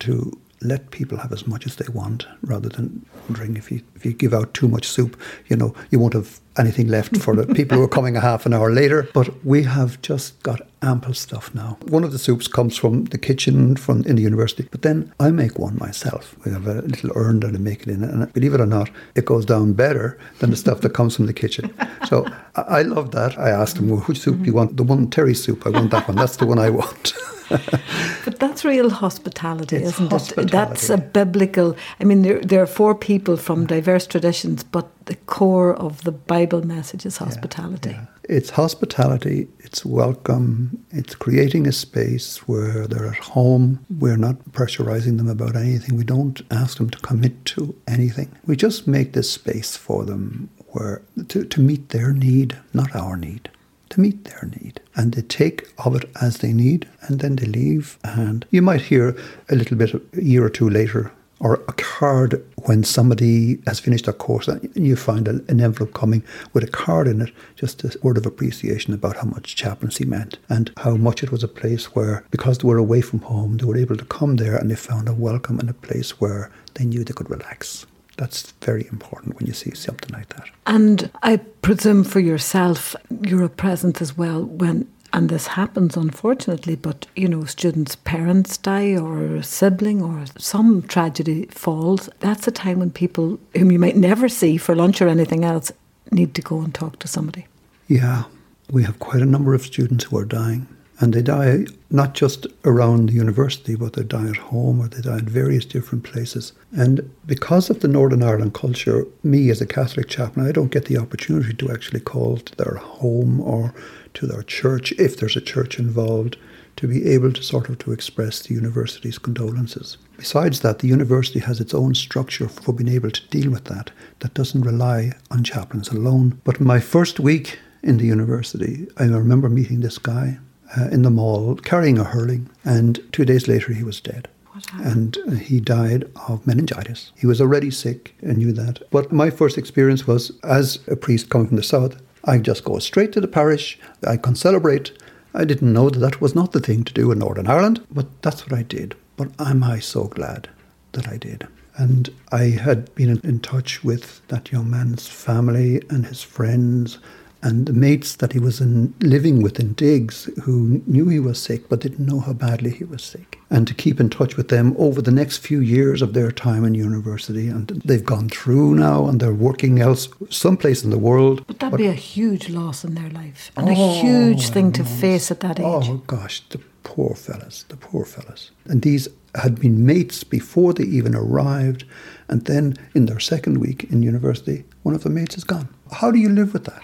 to 0.00 0.36
let 0.60 0.90
people 0.90 1.18
have 1.18 1.32
as 1.32 1.46
much 1.46 1.66
as 1.66 1.76
they 1.76 1.86
want 1.92 2.26
rather 2.42 2.68
than 2.68 3.04
wondering 3.28 3.56
if 3.56 3.70
you 3.70 3.82
if 3.94 4.04
you 4.04 4.12
give 4.12 4.34
out 4.34 4.54
too 4.54 4.68
much 4.68 4.86
soup, 4.86 5.20
you 5.48 5.56
know, 5.56 5.74
you 5.90 5.98
won't 5.98 6.14
have 6.14 6.40
anything 6.56 6.88
left 6.88 7.16
for 7.16 7.34
the 7.34 7.52
people 7.54 7.78
who 7.78 7.84
are 7.84 7.88
coming 7.88 8.16
a 8.16 8.20
half 8.20 8.46
an 8.46 8.54
hour 8.54 8.70
later. 8.70 9.08
But 9.12 9.44
we 9.44 9.64
have 9.64 10.00
just 10.02 10.42
got 10.42 10.60
ample 10.82 11.14
stuff 11.14 11.54
now. 11.54 11.78
One 11.88 12.04
of 12.04 12.12
the 12.12 12.18
soups 12.18 12.46
comes 12.46 12.76
from 12.76 13.06
the 13.06 13.18
kitchen 13.18 13.76
from 13.76 14.04
in 14.04 14.16
the 14.16 14.22
university, 14.22 14.68
but 14.70 14.82
then 14.82 15.12
I 15.18 15.30
make 15.30 15.58
one 15.58 15.76
myself. 15.78 16.36
We 16.44 16.52
have 16.52 16.66
a 16.66 16.82
little 16.82 17.10
urn 17.14 17.40
that 17.40 17.54
I 17.54 17.58
make 17.58 17.82
it 17.82 17.88
in, 17.88 18.04
and 18.04 18.32
believe 18.32 18.54
it 18.54 18.60
or 18.60 18.66
not, 18.66 18.90
it 19.14 19.24
goes 19.24 19.44
down 19.44 19.72
better 19.72 20.18
than 20.38 20.50
the 20.50 20.56
stuff 20.56 20.80
that 20.82 20.90
comes 20.90 21.16
from 21.16 21.26
the 21.26 21.32
kitchen. 21.32 21.74
So 22.06 22.26
I, 22.56 22.62
I 22.62 22.82
love 22.82 23.10
that. 23.12 23.38
I 23.38 23.50
asked 23.50 23.78
him, 23.78 23.88
well, 23.88 24.00
which 24.00 24.20
soup 24.20 24.38
do 24.38 24.44
you 24.44 24.54
want? 24.54 24.76
The 24.76 24.82
one 24.82 25.10
Terry 25.10 25.34
soup. 25.34 25.66
I 25.66 25.70
want 25.70 25.90
that 25.90 26.08
one. 26.08 26.16
That's 26.16 26.36
the 26.36 26.46
one 26.46 26.58
I 26.58 26.70
want. 26.70 27.14
but 28.24 28.38
that's 28.38 28.64
real 28.64 28.90
hospitality, 28.90 29.76
It's 29.76 30.00
isn't 30.00 30.38
it? 30.38 30.50
That's 30.50 30.90
a 30.90 30.98
biblical. 30.98 31.76
I 32.00 32.04
mean, 32.04 32.22
there, 32.22 32.40
there 32.40 32.62
are 32.62 32.66
four 32.66 32.94
people 32.94 33.36
from 33.36 33.64
mm. 33.64 33.68
diverse 33.68 34.06
traditions, 34.06 34.64
but 34.64 34.88
the 35.06 35.16
core 35.16 35.74
of 35.74 36.02
the 36.04 36.12
Bible 36.12 36.66
message 36.66 37.04
is 37.04 37.18
hospitality. 37.18 37.90
Yeah. 37.90 38.06
It's 38.26 38.50
hospitality, 38.50 39.48
it's 39.58 39.84
welcome, 39.84 40.82
it's 40.90 41.14
creating 41.14 41.66
a 41.66 41.72
space 41.72 42.38
where 42.48 42.86
they're 42.86 43.08
at 43.08 43.18
home. 43.18 43.84
We're 43.98 44.16
not 44.16 44.36
pressurizing 44.52 45.18
them 45.18 45.28
about 45.28 45.56
anything. 45.56 45.96
We 45.96 46.04
don't 46.04 46.40
ask 46.50 46.78
them 46.78 46.88
to 46.88 46.98
commit 47.00 47.44
to 47.46 47.74
anything. 47.86 48.34
We 48.46 48.56
just 48.56 48.86
make 48.86 49.12
this 49.12 49.30
space 49.30 49.76
for 49.76 50.06
them 50.06 50.48
where 50.68 51.02
to, 51.28 51.44
to 51.44 51.60
meet 51.60 51.90
their 51.90 52.12
need, 52.12 52.58
not 52.72 52.96
our 52.96 53.16
need. 53.16 53.50
To 53.94 54.00
meet 54.00 54.24
their 54.24 54.50
need. 54.60 54.80
And 54.96 55.14
they 55.14 55.22
take 55.22 55.72
of 55.78 55.94
it 55.94 56.10
as 56.20 56.38
they 56.38 56.52
need 56.52 56.88
and 57.02 57.20
then 57.20 57.36
they 57.36 57.46
leave. 57.46 57.96
And 58.02 58.44
you 58.50 58.60
might 58.60 58.80
hear 58.80 59.16
a 59.48 59.54
little 59.54 59.76
bit 59.76 59.94
a 59.94 60.20
year 60.20 60.44
or 60.44 60.50
two 60.50 60.68
later 60.68 61.12
or 61.38 61.62
a 61.68 61.72
card 61.74 62.44
when 62.64 62.82
somebody 62.82 63.60
has 63.68 63.78
finished 63.78 64.08
a 64.08 64.12
course 64.12 64.48
and 64.48 64.68
you 64.74 64.96
find 64.96 65.28
an 65.28 65.60
envelope 65.60 65.94
coming 65.94 66.24
with 66.52 66.64
a 66.64 66.68
card 66.68 67.06
in 67.06 67.20
it, 67.20 67.32
just 67.54 67.84
a 67.84 67.96
word 68.02 68.18
of 68.18 68.26
appreciation 68.26 68.92
about 68.94 69.16
how 69.18 69.26
much 69.26 69.54
chaplaincy 69.54 70.04
meant 70.04 70.38
and 70.48 70.72
how 70.78 70.96
much 70.96 71.22
it 71.22 71.30
was 71.30 71.44
a 71.44 71.48
place 71.48 71.94
where, 71.94 72.24
because 72.32 72.58
they 72.58 72.66
were 72.66 72.78
away 72.78 73.00
from 73.00 73.20
home, 73.20 73.58
they 73.58 73.64
were 73.64 73.76
able 73.76 73.96
to 73.96 74.04
come 74.06 74.36
there 74.36 74.56
and 74.56 74.72
they 74.72 74.74
found 74.74 75.08
a 75.08 75.14
welcome 75.14 75.60
and 75.60 75.70
a 75.70 75.74
place 75.74 76.20
where 76.20 76.50
they 76.74 76.84
knew 76.84 77.04
they 77.04 77.12
could 77.12 77.30
relax. 77.30 77.86
That's 78.16 78.52
very 78.62 78.86
important 78.92 79.36
when 79.36 79.46
you 79.46 79.52
see 79.52 79.74
something 79.74 80.10
like 80.16 80.28
that. 80.30 80.48
And 80.66 81.10
I 81.22 81.38
presume 81.62 82.04
for 82.04 82.20
yourself, 82.20 82.94
you're 83.22 83.44
a 83.44 83.48
present 83.48 84.00
as 84.00 84.16
well 84.16 84.44
when, 84.44 84.88
and 85.12 85.28
this 85.28 85.48
happens 85.48 85.96
unfortunately, 85.96 86.76
but 86.76 87.06
you 87.16 87.28
know, 87.28 87.44
students' 87.44 87.96
parents 87.96 88.56
die 88.56 88.96
or 88.96 89.36
a 89.36 89.42
sibling 89.42 90.02
or 90.02 90.24
some 90.38 90.82
tragedy 90.82 91.46
falls. 91.46 92.08
That's 92.20 92.46
a 92.46 92.52
time 92.52 92.78
when 92.78 92.90
people 92.90 93.38
whom 93.56 93.72
you 93.72 93.78
might 93.78 93.96
never 93.96 94.28
see 94.28 94.56
for 94.56 94.74
lunch 94.76 95.02
or 95.02 95.08
anything 95.08 95.44
else 95.44 95.72
need 96.12 96.34
to 96.34 96.42
go 96.42 96.60
and 96.60 96.74
talk 96.74 96.98
to 97.00 97.08
somebody. 97.08 97.46
Yeah, 97.88 98.24
we 98.70 98.84
have 98.84 98.98
quite 98.98 99.22
a 99.22 99.26
number 99.26 99.54
of 99.54 99.62
students 99.62 100.04
who 100.04 100.18
are 100.18 100.24
dying. 100.24 100.68
And 101.00 101.12
they 101.12 101.22
die 101.22 101.66
not 101.90 102.14
just 102.14 102.46
around 102.64 103.08
the 103.08 103.14
university, 103.14 103.74
but 103.74 103.94
they 103.94 104.04
die 104.04 104.28
at 104.28 104.36
home 104.36 104.80
or 104.80 104.88
they 104.88 105.00
die 105.00 105.16
at 105.16 105.22
various 105.22 105.64
different 105.64 106.04
places. 106.04 106.52
And 106.76 107.10
because 107.26 107.68
of 107.68 107.80
the 107.80 107.88
Northern 107.88 108.22
Ireland 108.22 108.54
culture, 108.54 109.04
me 109.22 109.50
as 109.50 109.60
a 109.60 109.66
Catholic 109.66 110.08
chaplain, 110.08 110.46
I 110.46 110.52
don't 110.52 110.70
get 110.70 110.84
the 110.84 110.98
opportunity 110.98 111.54
to 111.54 111.70
actually 111.72 112.00
call 112.00 112.36
to 112.36 112.56
their 112.56 112.76
home 112.76 113.40
or 113.40 113.74
to 114.14 114.26
their 114.26 114.42
church, 114.42 114.92
if 114.92 115.16
there's 115.16 115.36
a 115.36 115.40
church 115.40 115.78
involved, 115.78 116.36
to 116.76 116.88
be 116.88 117.06
able 117.06 117.32
to 117.32 117.42
sort 117.42 117.68
of 117.68 117.78
to 117.78 117.92
express 117.92 118.42
the 118.42 118.54
university's 118.54 119.18
condolences. 119.18 119.96
Besides 120.16 120.60
that, 120.60 120.80
the 120.80 120.88
university 120.88 121.40
has 121.40 121.60
its 121.60 121.74
own 121.74 121.94
structure 121.94 122.48
for 122.48 122.72
being 122.72 122.94
able 122.94 123.10
to 123.10 123.28
deal 123.28 123.50
with 123.50 123.64
that, 123.64 123.90
that 124.20 124.34
doesn't 124.34 124.62
rely 124.62 125.12
on 125.30 125.44
chaplains 125.44 125.88
alone. 125.88 126.40
But 126.44 126.60
my 126.60 126.80
first 126.80 127.20
week 127.20 127.58
in 127.82 127.98
the 127.98 128.06
university, 128.06 128.86
I 128.96 129.04
remember 129.04 129.48
meeting 129.48 129.80
this 129.80 129.98
guy 129.98 130.38
uh, 130.76 130.88
in 130.88 131.02
the 131.02 131.10
mall 131.10 131.56
carrying 131.56 131.98
a 131.98 132.04
hurling, 132.04 132.48
and 132.64 133.00
two 133.12 133.24
days 133.24 133.48
later 133.48 133.72
he 133.72 133.84
was 133.84 134.00
dead. 134.00 134.28
And 134.74 135.18
uh, 135.26 135.30
he 135.32 135.58
died 135.58 136.10
of 136.28 136.46
meningitis. 136.46 137.12
He 137.16 137.26
was 137.26 137.40
already 137.40 137.70
sick 137.70 138.14
and 138.22 138.38
knew 138.38 138.52
that. 138.52 138.88
But 138.90 139.10
my 139.10 139.30
first 139.30 139.58
experience 139.58 140.06
was 140.06 140.30
as 140.44 140.78
a 140.86 140.94
priest 140.94 141.28
coming 141.28 141.48
from 141.48 141.56
the 141.56 141.62
south, 141.62 142.00
I 142.24 142.38
just 142.38 142.64
go 142.64 142.78
straight 142.78 143.12
to 143.12 143.20
the 143.20 143.28
parish, 143.28 143.78
I 144.06 144.16
can 144.16 144.34
celebrate. 144.34 144.92
I 145.34 145.44
didn't 145.44 145.72
know 145.72 145.90
that 145.90 145.98
that 145.98 146.20
was 146.20 146.34
not 146.34 146.52
the 146.52 146.60
thing 146.60 146.84
to 146.84 146.92
do 146.92 147.10
in 147.10 147.18
Northern 147.18 147.48
Ireland, 147.48 147.84
but 147.90 148.22
that's 148.22 148.46
what 148.46 148.56
I 148.56 148.62
did. 148.62 148.94
But 149.16 149.28
am 149.38 149.64
I 149.64 149.80
so 149.80 150.04
glad 150.04 150.48
that 150.92 151.08
I 151.08 151.16
did? 151.16 151.48
And 151.76 152.08
I 152.30 152.44
had 152.44 152.94
been 152.94 153.10
in, 153.10 153.20
in 153.24 153.40
touch 153.40 153.82
with 153.82 154.26
that 154.28 154.52
young 154.52 154.70
man's 154.70 155.08
family 155.08 155.82
and 155.90 156.06
his 156.06 156.22
friends 156.22 156.98
and 157.44 157.66
the 157.66 157.74
mates 157.74 158.16
that 158.16 158.32
he 158.32 158.38
was 158.38 158.58
in, 158.58 158.94
living 159.00 159.42
with 159.42 159.60
in 159.60 159.74
digs 159.74 160.30
who 160.42 160.82
knew 160.86 161.08
he 161.08 161.20
was 161.20 161.40
sick 161.40 161.68
but 161.68 161.80
didn't 161.80 162.06
know 162.06 162.20
how 162.20 162.32
badly 162.32 162.70
he 162.70 162.84
was 162.84 163.02
sick. 163.02 163.38
And 163.50 163.68
to 163.68 163.74
keep 163.74 164.00
in 164.00 164.08
touch 164.08 164.38
with 164.38 164.48
them 164.48 164.74
over 164.78 165.02
the 165.02 165.10
next 165.10 165.38
few 165.38 165.60
years 165.60 166.00
of 166.00 166.14
their 166.14 166.32
time 166.32 166.64
in 166.64 166.74
university. 166.74 167.48
And 167.48 167.68
they've 167.84 168.04
gone 168.04 168.30
through 168.30 168.76
now 168.76 169.06
and 169.06 169.20
they're 169.20 169.34
working 169.34 169.78
else 169.78 170.08
someplace 170.30 170.82
in 170.82 170.88
the 170.88 170.98
world. 170.98 171.46
But 171.46 171.58
that'd 171.58 171.76
be 171.76 171.86
a 171.86 171.92
huge 171.92 172.48
loss 172.48 172.82
in 172.82 172.94
their 172.94 173.10
life 173.10 173.52
and 173.58 173.68
a 173.68 173.74
oh, 173.76 174.00
huge 174.00 174.48
thing 174.48 174.72
to 174.72 174.84
face 174.84 175.30
at 175.30 175.40
that 175.40 175.60
age. 175.60 175.66
Oh 175.66 176.02
gosh, 176.06 176.40
the 176.48 176.58
poor 176.82 177.14
fellas, 177.14 177.64
the 177.68 177.76
poor 177.76 178.06
fellas. 178.06 178.52
And 178.64 178.80
these 178.80 179.06
had 179.34 179.60
been 179.60 179.84
mates 179.84 180.24
before 180.24 180.72
they 180.72 180.84
even 180.84 181.14
arrived. 181.14 181.84
And 182.28 182.46
then 182.46 182.78
in 182.94 183.04
their 183.04 183.20
second 183.20 183.58
week 183.58 183.84
in 183.90 184.02
university, 184.02 184.64
one 184.82 184.94
of 184.94 185.02
the 185.02 185.10
mates 185.10 185.36
is 185.36 185.44
gone. 185.44 185.68
How 185.92 186.10
do 186.10 186.18
you 186.18 186.30
live 186.30 186.54
with 186.54 186.64
that? 186.64 186.82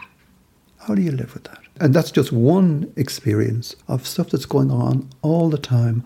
How 0.81 0.95
do 0.95 1.03
you 1.03 1.13
live 1.13 1.35
with 1.35 1.45
that? 1.45 1.61
And 1.81 1.95
that's 1.95 2.11
just 2.11 2.33
one 2.33 2.93
experience 2.97 3.77
of 3.87 4.07
stuff 4.07 4.31
that's 4.31 4.47
going 4.47 4.71
on 4.71 5.11
all 5.23 5.51
the 5.51 5.59
time. 5.59 6.05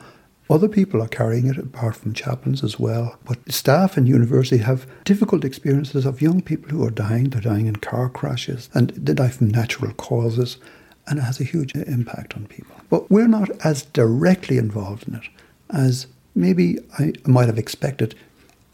Other 0.51 0.69
people 0.69 1.01
are 1.01 1.09
carrying 1.09 1.47
it 1.47 1.57
apart 1.57 1.97
from 1.97 2.13
chaplains 2.13 2.63
as 2.63 2.79
well. 2.79 3.17
But 3.25 3.39
staff 3.51 3.97
in 3.97 4.07
university 4.07 4.63
have 4.63 4.87
difficult 5.05 5.45
experiences 5.45 6.05
of 6.05 6.21
young 6.21 6.43
people 6.43 6.71
who 6.71 6.85
are 6.85 6.91
dying. 6.91 7.31
They're 7.31 7.41
dying 7.41 7.67
in 7.67 7.77
car 7.77 8.09
crashes 8.09 8.69
and 8.75 8.91
they 8.91 9.15
die 9.15 9.29
from 9.29 9.49
natural 9.49 9.93
causes. 9.95 10.59
And 11.07 11.19
it 11.19 11.23
has 11.23 11.41
a 11.41 11.45
huge 11.45 11.75
impact 11.75 12.35
on 12.35 12.47
people. 12.47 12.75
But 12.91 13.11
we're 13.11 13.29
not 13.29 13.51
as 13.65 13.83
directly 13.83 14.59
involved 14.59 15.09
in 15.09 15.15
it 15.15 15.29
as 15.71 16.07
maybe 16.35 16.79
I 16.99 17.13
might 17.27 17.47
have 17.47 17.59
expected 17.59 18.15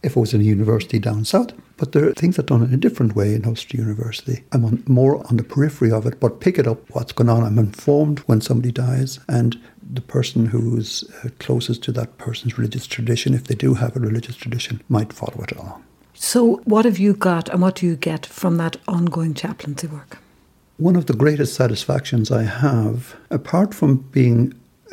if 0.02 0.16
it 0.16 0.20
was 0.20 0.32
in 0.32 0.40
a 0.40 0.44
university 0.44 0.98
down 0.98 1.24
south. 1.24 1.52
But 1.80 1.92
there 1.92 2.06
are 2.06 2.12
things 2.12 2.36
that 2.36 2.42
are 2.42 2.58
done 2.58 2.62
in 2.62 2.74
a 2.74 2.76
different 2.76 3.16
way 3.16 3.34
in 3.34 3.46
Ulster 3.46 3.78
University. 3.78 4.44
I'm 4.52 4.66
on, 4.66 4.84
more 4.86 5.26
on 5.28 5.38
the 5.38 5.42
periphery 5.42 5.90
of 5.90 6.04
it, 6.04 6.20
but 6.20 6.38
pick 6.38 6.58
it 6.58 6.66
up 6.66 6.78
what's 6.90 7.12
going 7.12 7.30
on. 7.30 7.42
I'm 7.42 7.58
informed 7.58 8.18
when 8.26 8.42
somebody 8.42 8.70
dies, 8.70 9.18
and 9.30 9.58
the 9.82 10.02
person 10.02 10.44
who's 10.44 11.04
uh, 11.24 11.30
closest 11.38 11.82
to 11.84 11.92
that 11.92 12.18
person's 12.18 12.58
religious 12.58 12.86
tradition, 12.86 13.32
if 13.32 13.44
they 13.44 13.54
do 13.54 13.72
have 13.72 13.96
a 13.96 14.00
religious 14.00 14.36
tradition, 14.36 14.82
might 14.90 15.10
follow 15.10 15.42
it 15.42 15.52
along. 15.52 15.82
So, 16.12 16.56
what 16.64 16.84
have 16.84 16.98
you 16.98 17.14
got 17.14 17.48
and 17.48 17.62
what 17.62 17.76
do 17.76 17.86
you 17.86 17.96
get 17.96 18.26
from 18.26 18.58
that 18.58 18.76
ongoing 18.86 19.32
chaplaincy 19.32 19.86
work? 19.86 20.18
One 20.76 20.96
of 20.96 21.06
the 21.06 21.14
greatest 21.14 21.54
satisfactions 21.54 22.30
I 22.30 22.42
have, 22.42 23.16
apart 23.30 23.72
from 23.72 24.04
being 24.12 24.52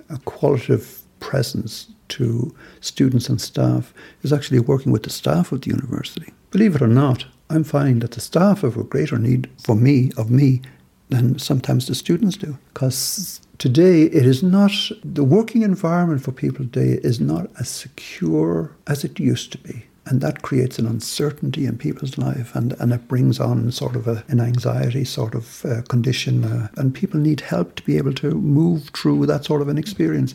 a 0.10 0.20
qualitative 0.20 1.02
presence 1.20 1.88
to 2.08 2.56
students 2.80 3.28
and 3.28 3.42
staff, 3.42 3.94
is 4.24 4.32
actually 4.32 4.62
working 4.62 4.94
with 4.94 5.04
the 5.04 5.10
staff 5.10 5.52
of 5.52 5.64
the 5.64 5.72
university. 5.72 6.32
Believe 6.52 6.76
it 6.76 6.82
or 6.82 6.88
not, 6.88 7.26
I'm 7.50 7.64
finding 7.64 8.00
that 8.00 8.12
the 8.12 8.22
staff 8.22 8.62
have 8.62 8.78
a 8.78 8.84
greater 8.84 9.18
need 9.18 9.50
for 9.64 9.76
me, 9.76 10.12
of 10.18 10.30
me, 10.30 10.62
than 11.10 11.40
sometimes 11.40 11.88
the 11.88 11.96
students 11.96 12.38
do. 12.38 12.58
Because 12.74 13.42
today 13.58 14.04
it 14.04 14.26
is 14.26 14.44
not, 14.44 14.72
the 15.04 15.24
working 15.24 15.62
environment 15.62 16.24
for 16.24 16.32
people 16.32 16.66
today 16.66 17.00
is 17.04 17.20
not 17.20 17.50
as 17.60 17.70
secure 17.70 18.76
as 18.88 19.04
it 19.04 19.20
used 19.20 19.52
to 19.54 19.58
be. 19.58 19.86
And 20.06 20.22
that 20.22 20.42
creates 20.42 20.80
an 20.80 20.86
uncertainty 20.86 21.66
in 21.66 21.78
people's 21.78 22.18
life 22.18 22.56
and, 22.56 22.74
and 22.80 22.94
it 22.94 23.10
brings 23.10 23.42
on 23.42 23.70
sort 23.74 23.98
of 23.98 24.08
a, 24.08 24.24
an 24.30 24.40
anxiety 24.40 25.04
sort 25.04 25.36
of 25.36 25.66
uh, 25.66 25.82
condition. 25.84 26.46
Uh, 26.46 26.70
and 26.78 26.96
people 26.96 27.20
need 27.20 27.42
help 27.42 27.76
to 27.76 27.84
be 27.84 27.98
able 27.98 28.14
to 28.14 28.32
move 28.32 28.90
through 28.96 29.26
that 29.26 29.44
sort 29.44 29.62
of 29.62 29.68
an 29.68 29.78
experience. 29.78 30.34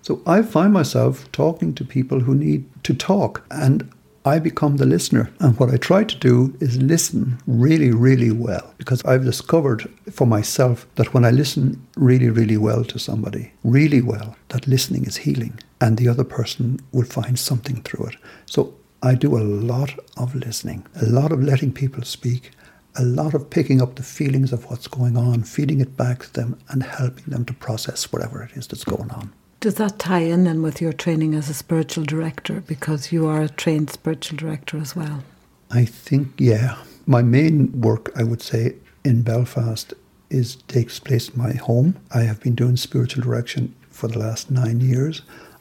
So 0.00 0.22
I 0.26 0.40
find 0.40 0.72
myself 0.72 1.30
talking 1.32 1.74
to 1.74 1.84
people 1.84 2.20
who 2.20 2.34
need 2.34 2.64
to 2.84 2.94
talk. 2.94 3.44
And 3.50 3.90
I 4.24 4.38
become 4.38 4.76
the 4.76 4.86
listener. 4.86 5.30
And 5.40 5.58
what 5.58 5.70
I 5.70 5.78
try 5.78 6.04
to 6.04 6.16
do 6.16 6.54
is 6.60 6.76
listen 6.76 7.38
really, 7.46 7.90
really 7.90 8.30
well 8.30 8.74
because 8.76 9.02
I've 9.04 9.24
discovered 9.24 9.90
for 10.10 10.26
myself 10.26 10.86
that 10.96 11.14
when 11.14 11.24
I 11.24 11.30
listen 11.30 11.86
really, 11.96 12.28
really 12.28 12.58
well 12.58 12.84
to 12.84 12.98
somebody, 12.98 13.52
really 13.64 14.02
well, 14.02 14.36
that 14.48 14.66
listening 14.66 15.06
is 15.06 15.18
healing 15.18 15.58
and 15.80 15.96
the 15.96 16.08
other 16.08 16.24
person 16.24 16.80
will 16.92 17.06
find 17.06 17.38
something 17.38 17.80
through 17.82 18.06
it. 18.06 18.16
So 18.44 18.74
I 19.02 19.14
do 19.14 19.38
a 19.38 19.40
lot 19.40 19.94
of 20.18 20.34
listening, 20.34 20.86
a 21.00 21.06
lot 21.06 21.32
of 21.32 21.42
letting 21.42 21.72
people 21.72 22.02
speak, 22.02 22.50
a 22.96 23.02
lot 23.02 23.32
of 23.32 23.48
picking 23.48 23.80
up 23.80 23.94
the 23.94 24.02
feelings 24.02 24.52
of 24.52 24.66
what's 24.66 24.88
going 24.88 25.16
on, 25.16 25.44
feeding 25.44 25.80
it 25.80 25.96
back 25.96 26.24
to 26.24 26.32
them, 26.34 26.58
and 26.68 26.82
helping 26.82 27.24
them 27.24 27.46
to 27.46 27.54
process 27.54 28.12
whatever 28.12 28.42
it 28.42 28.50
is 28.54 28.66
that's 28.66 28.84
going 28.84 29.10
on. 29.10 29.32
Does 29.60 29.74
that 29.74 29.98
tie 29.98 30.20
in 30.20 30.44
then 30.44 30.62
with 30.62 30.80
your 30.80 30.94
training 30.94 31.34
as 31.34 31.50
a 31.50 31.54
spiritual 31.54 32.04
director 32.04 32.62
because 32.62 33.12
you 33.12 33.26
are 33.26 33.42
a 33.42 33.48
trained 33.50 33.90
spiritual 33.90 34.38
director 34.38 34.78
as 34.78 34.96
well? 34.96 35.22
I 35.70 35.84
think, 35.84 36.28
yeah. 36.38 36.78
My 37.04 37.20
main 37.20 37.78
work, 37.78 38.10
I 38.16 38.22
would 38.22 38.40
say, 38.40 38.76
in 39.04 39.20
Belfast 39.20 39.92
is 40.30 40.56
takes 40.66 40.98
place 40.98 41.28
in 41.28 41.36
my 41.36 41.52
home. 41.52 41.96
I 42.10 42.20
have 42.20 42.40
been 42.40 42.54
doing 42.54 42.78
spiritual 42.78 43.22
direction 43.22 43.74
for 43.90 44.08
the 44.08 44.18
last 44.18 44.50
nine 44.50 44.80
years. 44.80 45.20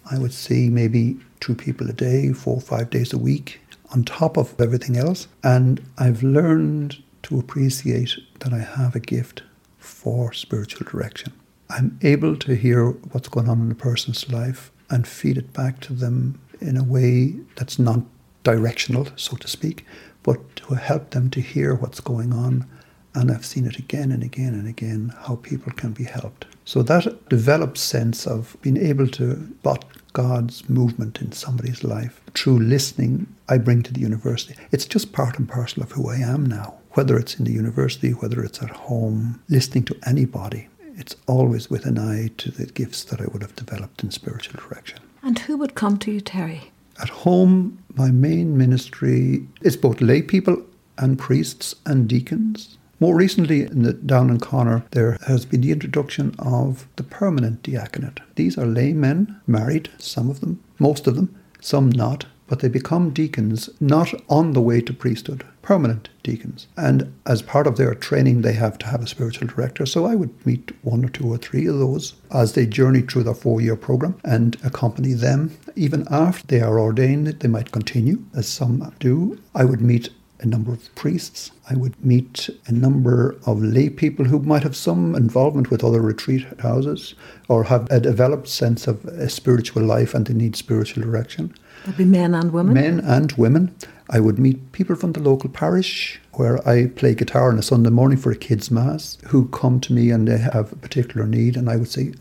I 0.10 0.18
would 0.18 0.34
see 0.34 0.70
maybe 0.70 1.20
two 1.42 1.54
people 1.54 1.90
a 1.90 1.94
day, 1.94 2.32
four 2.32 2.56
or 2.56 2.62
five 2.62 2.90
days 2.90 3.12
a 3.12 3.18
week, 3.18 3.60
on 3.92 4.06
top 4.06 4.38
of 4.38 4.56
everything 4.62 4.96
else. 4.96 5.28
And 5.44 5.84
I've 5.98 6.24
learned 6.24 7.04
to 7.24 7.38
appreciate 7.38 8.16
that 8.40 8.54
I 8.54 8.60
have 8.60 8.96
a 8.96 9.02
gift 9.02 9.44
for 9.78 10.32
spiritual 10.32 10.88
direction. 10.90 11.34
I'm 11.72 12.00
able 12.02 12.36
to 12.36 12.56
hear 12.56 12.90
what's 13.12 13.30
going 13.30 13.48
on 13.48 13.62
in 13.62 13.72
a 13.72 13.76
person's 13.76 14.28
life 14.32 14.72
and 14.90 15.08
feed 15.08 15.38
it 15.38 15.54
back 15.54 15.80
to 15.82 15.94
them 15.94 16.42
in 16.60 16.76
a 16.78 16.84
way 16.84 17.36
that's 17.56 17.78
not 17.78 18.00
directional, 18.44 19.08
so 19.16 19.38
to 19.38 19.48
speak, 19.48 19.86
but 20.24 20.56
to 20.56 20.74
help 20.74 21.12
them 21.12 21.30
to 21.30 21.42
hear 21.42 21.76
what's 21.76 22.00
going 22.00 22.34
on. 22.34 22.66
And 23.14 23.32
I've 23.32 23.46
seen 23.46 23.68
it 23.68 23.78
again 23.78 24.12
and 24.12 24.24
again 24.24 24.56
and 24.56 24.68
again 24.68 25.14
how 25.26 25.36
people 25.36 25.72
can 25.74 25.92
be 25.92 26.06
helped. 26.06 26.48
So 26.66 26.82
that 26.84 27.30
developed 27.30 27.78
sense 27.78 28.26
of 28.26 28.58
being 28.62 28.78
able 28.78 29.08
to 29.08 29.48
spot 29.60 29.86
God's 30.14 30.68
movement 30.70 31.22
in 31.22 31.34
somebody's 31.34 31.84
life 31.84 32.20
through 32.34 32.62
listening, 32.62 33.28
I 33.48 33.60
bring 33.60 33.84
to 33.84 33.94
the 33.94 34.02
university. 34.02 34.56
It's 34.72 34.86
just 34.86 35.14
part 35.14 35.38
and 35.38 35.48
parcel 35.48 35.84
of 35.84 35.92
who 35.92 36.10
I 36.10 36.18
am 36.18 36.48
now. 36.48 36.80
Whether 36.94 37.20
it's 37.20 37.36
in 37.36 37.46
the 37.46 37.54
university, 37.54 38.12
whether 38.12 38.44
it's 38.44 38.64
at 38.64 38.72
home, 38.72 39.44
listening 39.50 39.84
to 39.86 40.00
anybody 40.08 40.68
it's 41.00 41.16
always 41.28 41.70
with 41.70 41.86
an 41.86 41.98
eye 41.98 42.30
to 42.38 42.52
the 42.52 42.66
gifts 42.66 43.06
that 43.06 43.22
I 43.22 43.26
would 43.32 43.42
have 43.42 43.56
developed 43.56 44.04
in 44.04 44.12
spiritual 44.12 44.62
direction. 44.62 45.00
And 45.24 45.40
who 45.40 45.58
would 45.58 45.74
come 45.74 45.98
to 46.00 46.12
you, 46.12 46.22
Terry? 46.22 46.72
At 47.02 47.10
home, 47.10 47.82
my 47.96 48.12
main 48.12 48.58
ministry 48.58 49.48
is 49.62 49.78
both 49.78 50.02
lay 50.02 50.22
people 50.22 50.62
and 50.98 51.18
priests 51.18 51.74
and 51.86 52.08
deacons. 52.08 52.78
More 53.00 53.16
recently, 53.16 53.62
in 53.62 53.84
the 53.84 53.94
Down 53.94 54.30
and 54.30 54.42
Conor, 54.42 54.84
there 54.92 55.18
has 55.26 55.46
been 55.46 55.62
the 55.62 55.72
introduction 55.72 56.36
of 56.38 56.86
the 56.98 57.04
permanent 57.04 57.64
diaconate. 57.64 58.20
These 58.36 58.58
are 58.58 58.66
laymen, 58.66 59.40
married, 59.48 59.90
some 59.98 60.30
of 60.30 60.42
them, 60.42 60.62
most 60.80 61.08
of 61.08 61.16
them, 61.16 61.34
some 61.62 61.90
not, 61.90 62.26
but 62.50 62.60
they 62.60 62.68
become 62.68 63.12
deacons 63.12 63.70
not 63.80 64.12
on 64.28 64.54
the 64.54 64.62
way 64.62 64.82
to 64.82 64.92
priesthood, 64.92 65.46
permanent 65.62 66.10
deacons. 66.24 66.68
And 66.76 67.14
as 67.26 67.44
part 67.44 67.68
of 67.68 67.78
their 67.78 67.94
training, 67.94 68.42
they 68.42 68.54
have 68.54 68.80
to 68.80 68.88
have 68.88 69.04
a 69.04 69.08
spiritual 69.08 69.48
director. 69.48 69.86
So 69.86 70.06
I 70.06 70.16
would 70.16 70.46
meet 70.46 70.72
one 70.84 71.06
or 71.06 71.10
two 71.10 71.32
or 71.32 71.38
three 71.38 71.68
of 71.68 71.78
those 71.78 72.16
as 72.32 72.54
they 72.54 72.66
journey 72.66 73.02
through 73.02 73.24
their 73.24 73.36
four 73.36 73.62
year 73.62 73.76
program 73.76 74.20
and 74.26 74.58
accompany 74.64 75.14
them. 75.14 75.56
Even 75.76 76.08
after 76.10 76.48
they 76.48 76.62
are 76.62 76.80
ordained, 76.80 77.28
they 77.28 77.48
might 77.48 77.72
continue, 77.72 78.24
as 78.36 78.48
some 78.48 78.94
do. 79.00 79.40
I 79.54 79.64
would 79.64 79.82
meet 79.82 80.10
a 80.42 80.46
number 80.46 80.72
of 80.72 80.94
priests. 80.96 81.52
I 81.70 81.76
would 81.76 82.04
meet 82.04 82.50
a 82.66 82.72
number 82.72 83.36
of 83.46 83.62
lay 83.62 83.90
people 83.90 84.26
who 84.26 84.40
might 84.40 84.64
have 84.64 84.76
some 84.76 85.16
involvement 85.16 85.70
with 85.70 85.84
other 85.84 86.02
retreat 86.02 86.46
houses 86.60 87.14
or 87.48 87.66
have 87.66 87.88
a 87.92 88.00
developed 88.00 88.48
sense 88.48 88.88
of 88.88 89.04
a 89.06 89.30
spiritual 89.30 89.84
life 89.84 90.14
and 90.14 90.26
they 90.26 90.34
need 90.34 90.56
spiritual 90.56 91.04
direction. 91.04 91.54
That'd 91.86 91.98
be 91.98 92.06
men 92.06 92.36
and 92.36 92.52
women? 92.52 92.74
Men 92.74 93.00
and 93.00 93.32
women. 93.34 93.76
I 94.10 94.20
would 94.20 94.40
meet 94.40 94.72
people 94.72 94.96
from 94.96 95.14
the 95.14 95.20
local 95.20 95.50
parish 95.50 96.20
where 96.34 96.68
I 96.68 96.88
play 96.88 97.14
guitar 97.14 97.52
on 97.52 97.60
a 97.60 97.64
Sunday 97.64 97.92
morning 97.92 98.18
for 98.18 98.32
a 98.32 98.36
kids' 98.36 98.72
mass 98.72 99.18
who 99.28 99.48
come 99.50 99.80
to 99.82 99.94
me 99.94 100.10
and 100.10 100.28
they 100.28 100.38
have 100.38 100.72
a 100.72 100.76
particular 100.76 101.28
need, 101.28 101.56
and 101.56 101.70
I 101.70 101.76
would 101.76 101.90
say, 101.90 102.14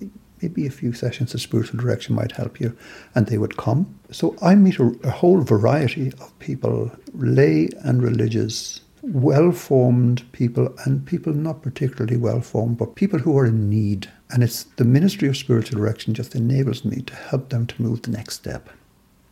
maybe 0.43 0.67
a 0.67 0.71
few 0.71 0.93
sessions 0.93 1.35
of 1.35 1.41
spiritual 1.41 1.81
direction 1.81 2.15
might 2.15 2.33
help 2.33 2.61
you, 2.61 2.77
and 3.15 3.27
they 3.27 3.39
would 3.39 3.57
come. 3.57 3.99
So 4.11 4.37
I 4.43 4.55
meet 4.55 4.79
a, 4.79 4.95
a 5.03 5.11
whole 5.11 5.41
variety 5.41 6.13
of 6.21 6.39
people, 6.39 6.91
lay 7.15 7.69
and 7.83 8.03
religious, 8.03 8.81
well 9.03 9.53
formed 9.53 10.31
people, 10.33 10.75
and 10.85 11.07
people 11.07 11.33
not 11.33 11.63
particularly 11.63 12.17
well 12.17 12.41
formed, 12.41 12.79
but 12.79 12.97
people 12.97 13.21
who 13.21 13.37
are 13.39 13.47
in 13.47 13.71
need. 13.71 14.11
And 14.31 14.43
it's 14.43 14.65
the 14.65 14.85
ministry 14.85 15.29
of 15.29 15.37
spiritual 15.37 15.79
direction 15.79 16.13
just 16.13 16.35
enables 16.35 16.85
me 16.85 17.01
to 17.03 17.15
help 17.15 17.49
them 17.49 17.67
to 17.67 17.83
move 17.83 18.03
the 18.03 18.11
next 18.11 18.35
step. 18.35 18.69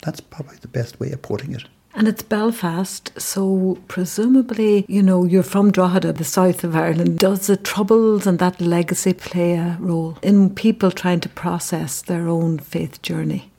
That's 0.06 0.20
probably 0.20 0.56
the 0.58 0.68
best 0.68 1.00
way 1.00 1.10
of 1.10 1.20
putting 1.20 1.52
it. 1.52 1.64
And 1.92 2.06
it's 2.06 2.22
Belfast, 2.22 3.10
so 3.20 3.78
presumably, 3.88 4.84
you 4.86 5.02
know, 5.02 5.24
you're 5.24 5.42
from 5.42 5.72
Drogheda, 5.72 6.12
the 6.12 6.24
south 6.24 6.62
of 6.62 6.76
Ireland. 6.76 7.18
Does 7.18 7.48
the 7.48 7.56
Troubles 7.56 8.26
and 8.26 8.38
that 8.38 8.60
legacy 8.60 9.14
play 9.14 9.54
a 9.54 9.76
role 9.80 10.16
in 10.22 10.54
people 10.54 10.92
trying 10.92 11.20
to 11.20 11.28
process 11.28 12.02
their 12.02 12.28
own 12.28 12.60
faith 12.60 13.02
journey? 13.02 13.50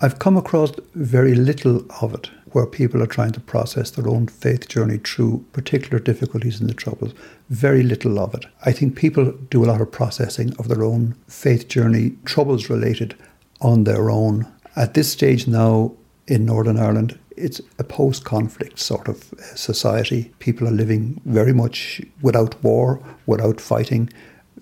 I've 0.00 0.18
come 0.18 0.38
across 0.38 0.72
very 0.94 1.34
little 1.34 1.84
of 2.00 2.14
it 2.14 2.30
where 2.52 2.64
people 2.64 3.02
are 3.02 3.06
trying 3.06 3.32
to 3.32 3.40
process 3.40 3.90
their 3.90 4.08
own 4.08 4.26
faith 4.26 4.68
journey 4.68 4.98
through 4.98 5.44
particular 5.52 5.98
difficulties 5.98 6.62
in 6.62 6.66
the 6.66 6.74
Troubles. 6.74 7.12
Very 7.50 7.82
little 7.82 8.18
of 8.18 8.34
it. 8.34 8.46
I 8.64 8.72
think 8.72 8.96
people 8.96 9.32
do 9.50 9.62
a 9.62 9.66
lot 9.66 9.82
of 9.82 9.92
processing 9.92 10.56
of 10.58 10.68
their 10.68 10.82
own 10.82 11.16
faith 11.28 11.68
journey, 11.68 12.16
troubles 12.24 12.70
related, 12.70 13.16
on 13.60 13.84
their 13.84 14.10
own. 14.10 14.46
At 14.80 14.94
this 14.94 15.12
stage 15.12 15.46
now 15.46 15.92
in 16.26 16.46
Northern 16.46 16.78
Ireland, 16.78 17.18
it's 17.36 17.60
a 17.78 17.84
post 17.84 18.24
conflict 18.24 18.78
sort 18.78 19.08
of 19.08 19.30
uh, 19.34 19.42
society. 19.54 20.32
People 20.38 20.66
are 20.66 20.82
living 20.82 21.20
very 21.26 21.52
much 21.52 22.00
without 22.22 22.64
war, 22.64 22.98
without 23.26 23.60
fighting, 23.60 24.08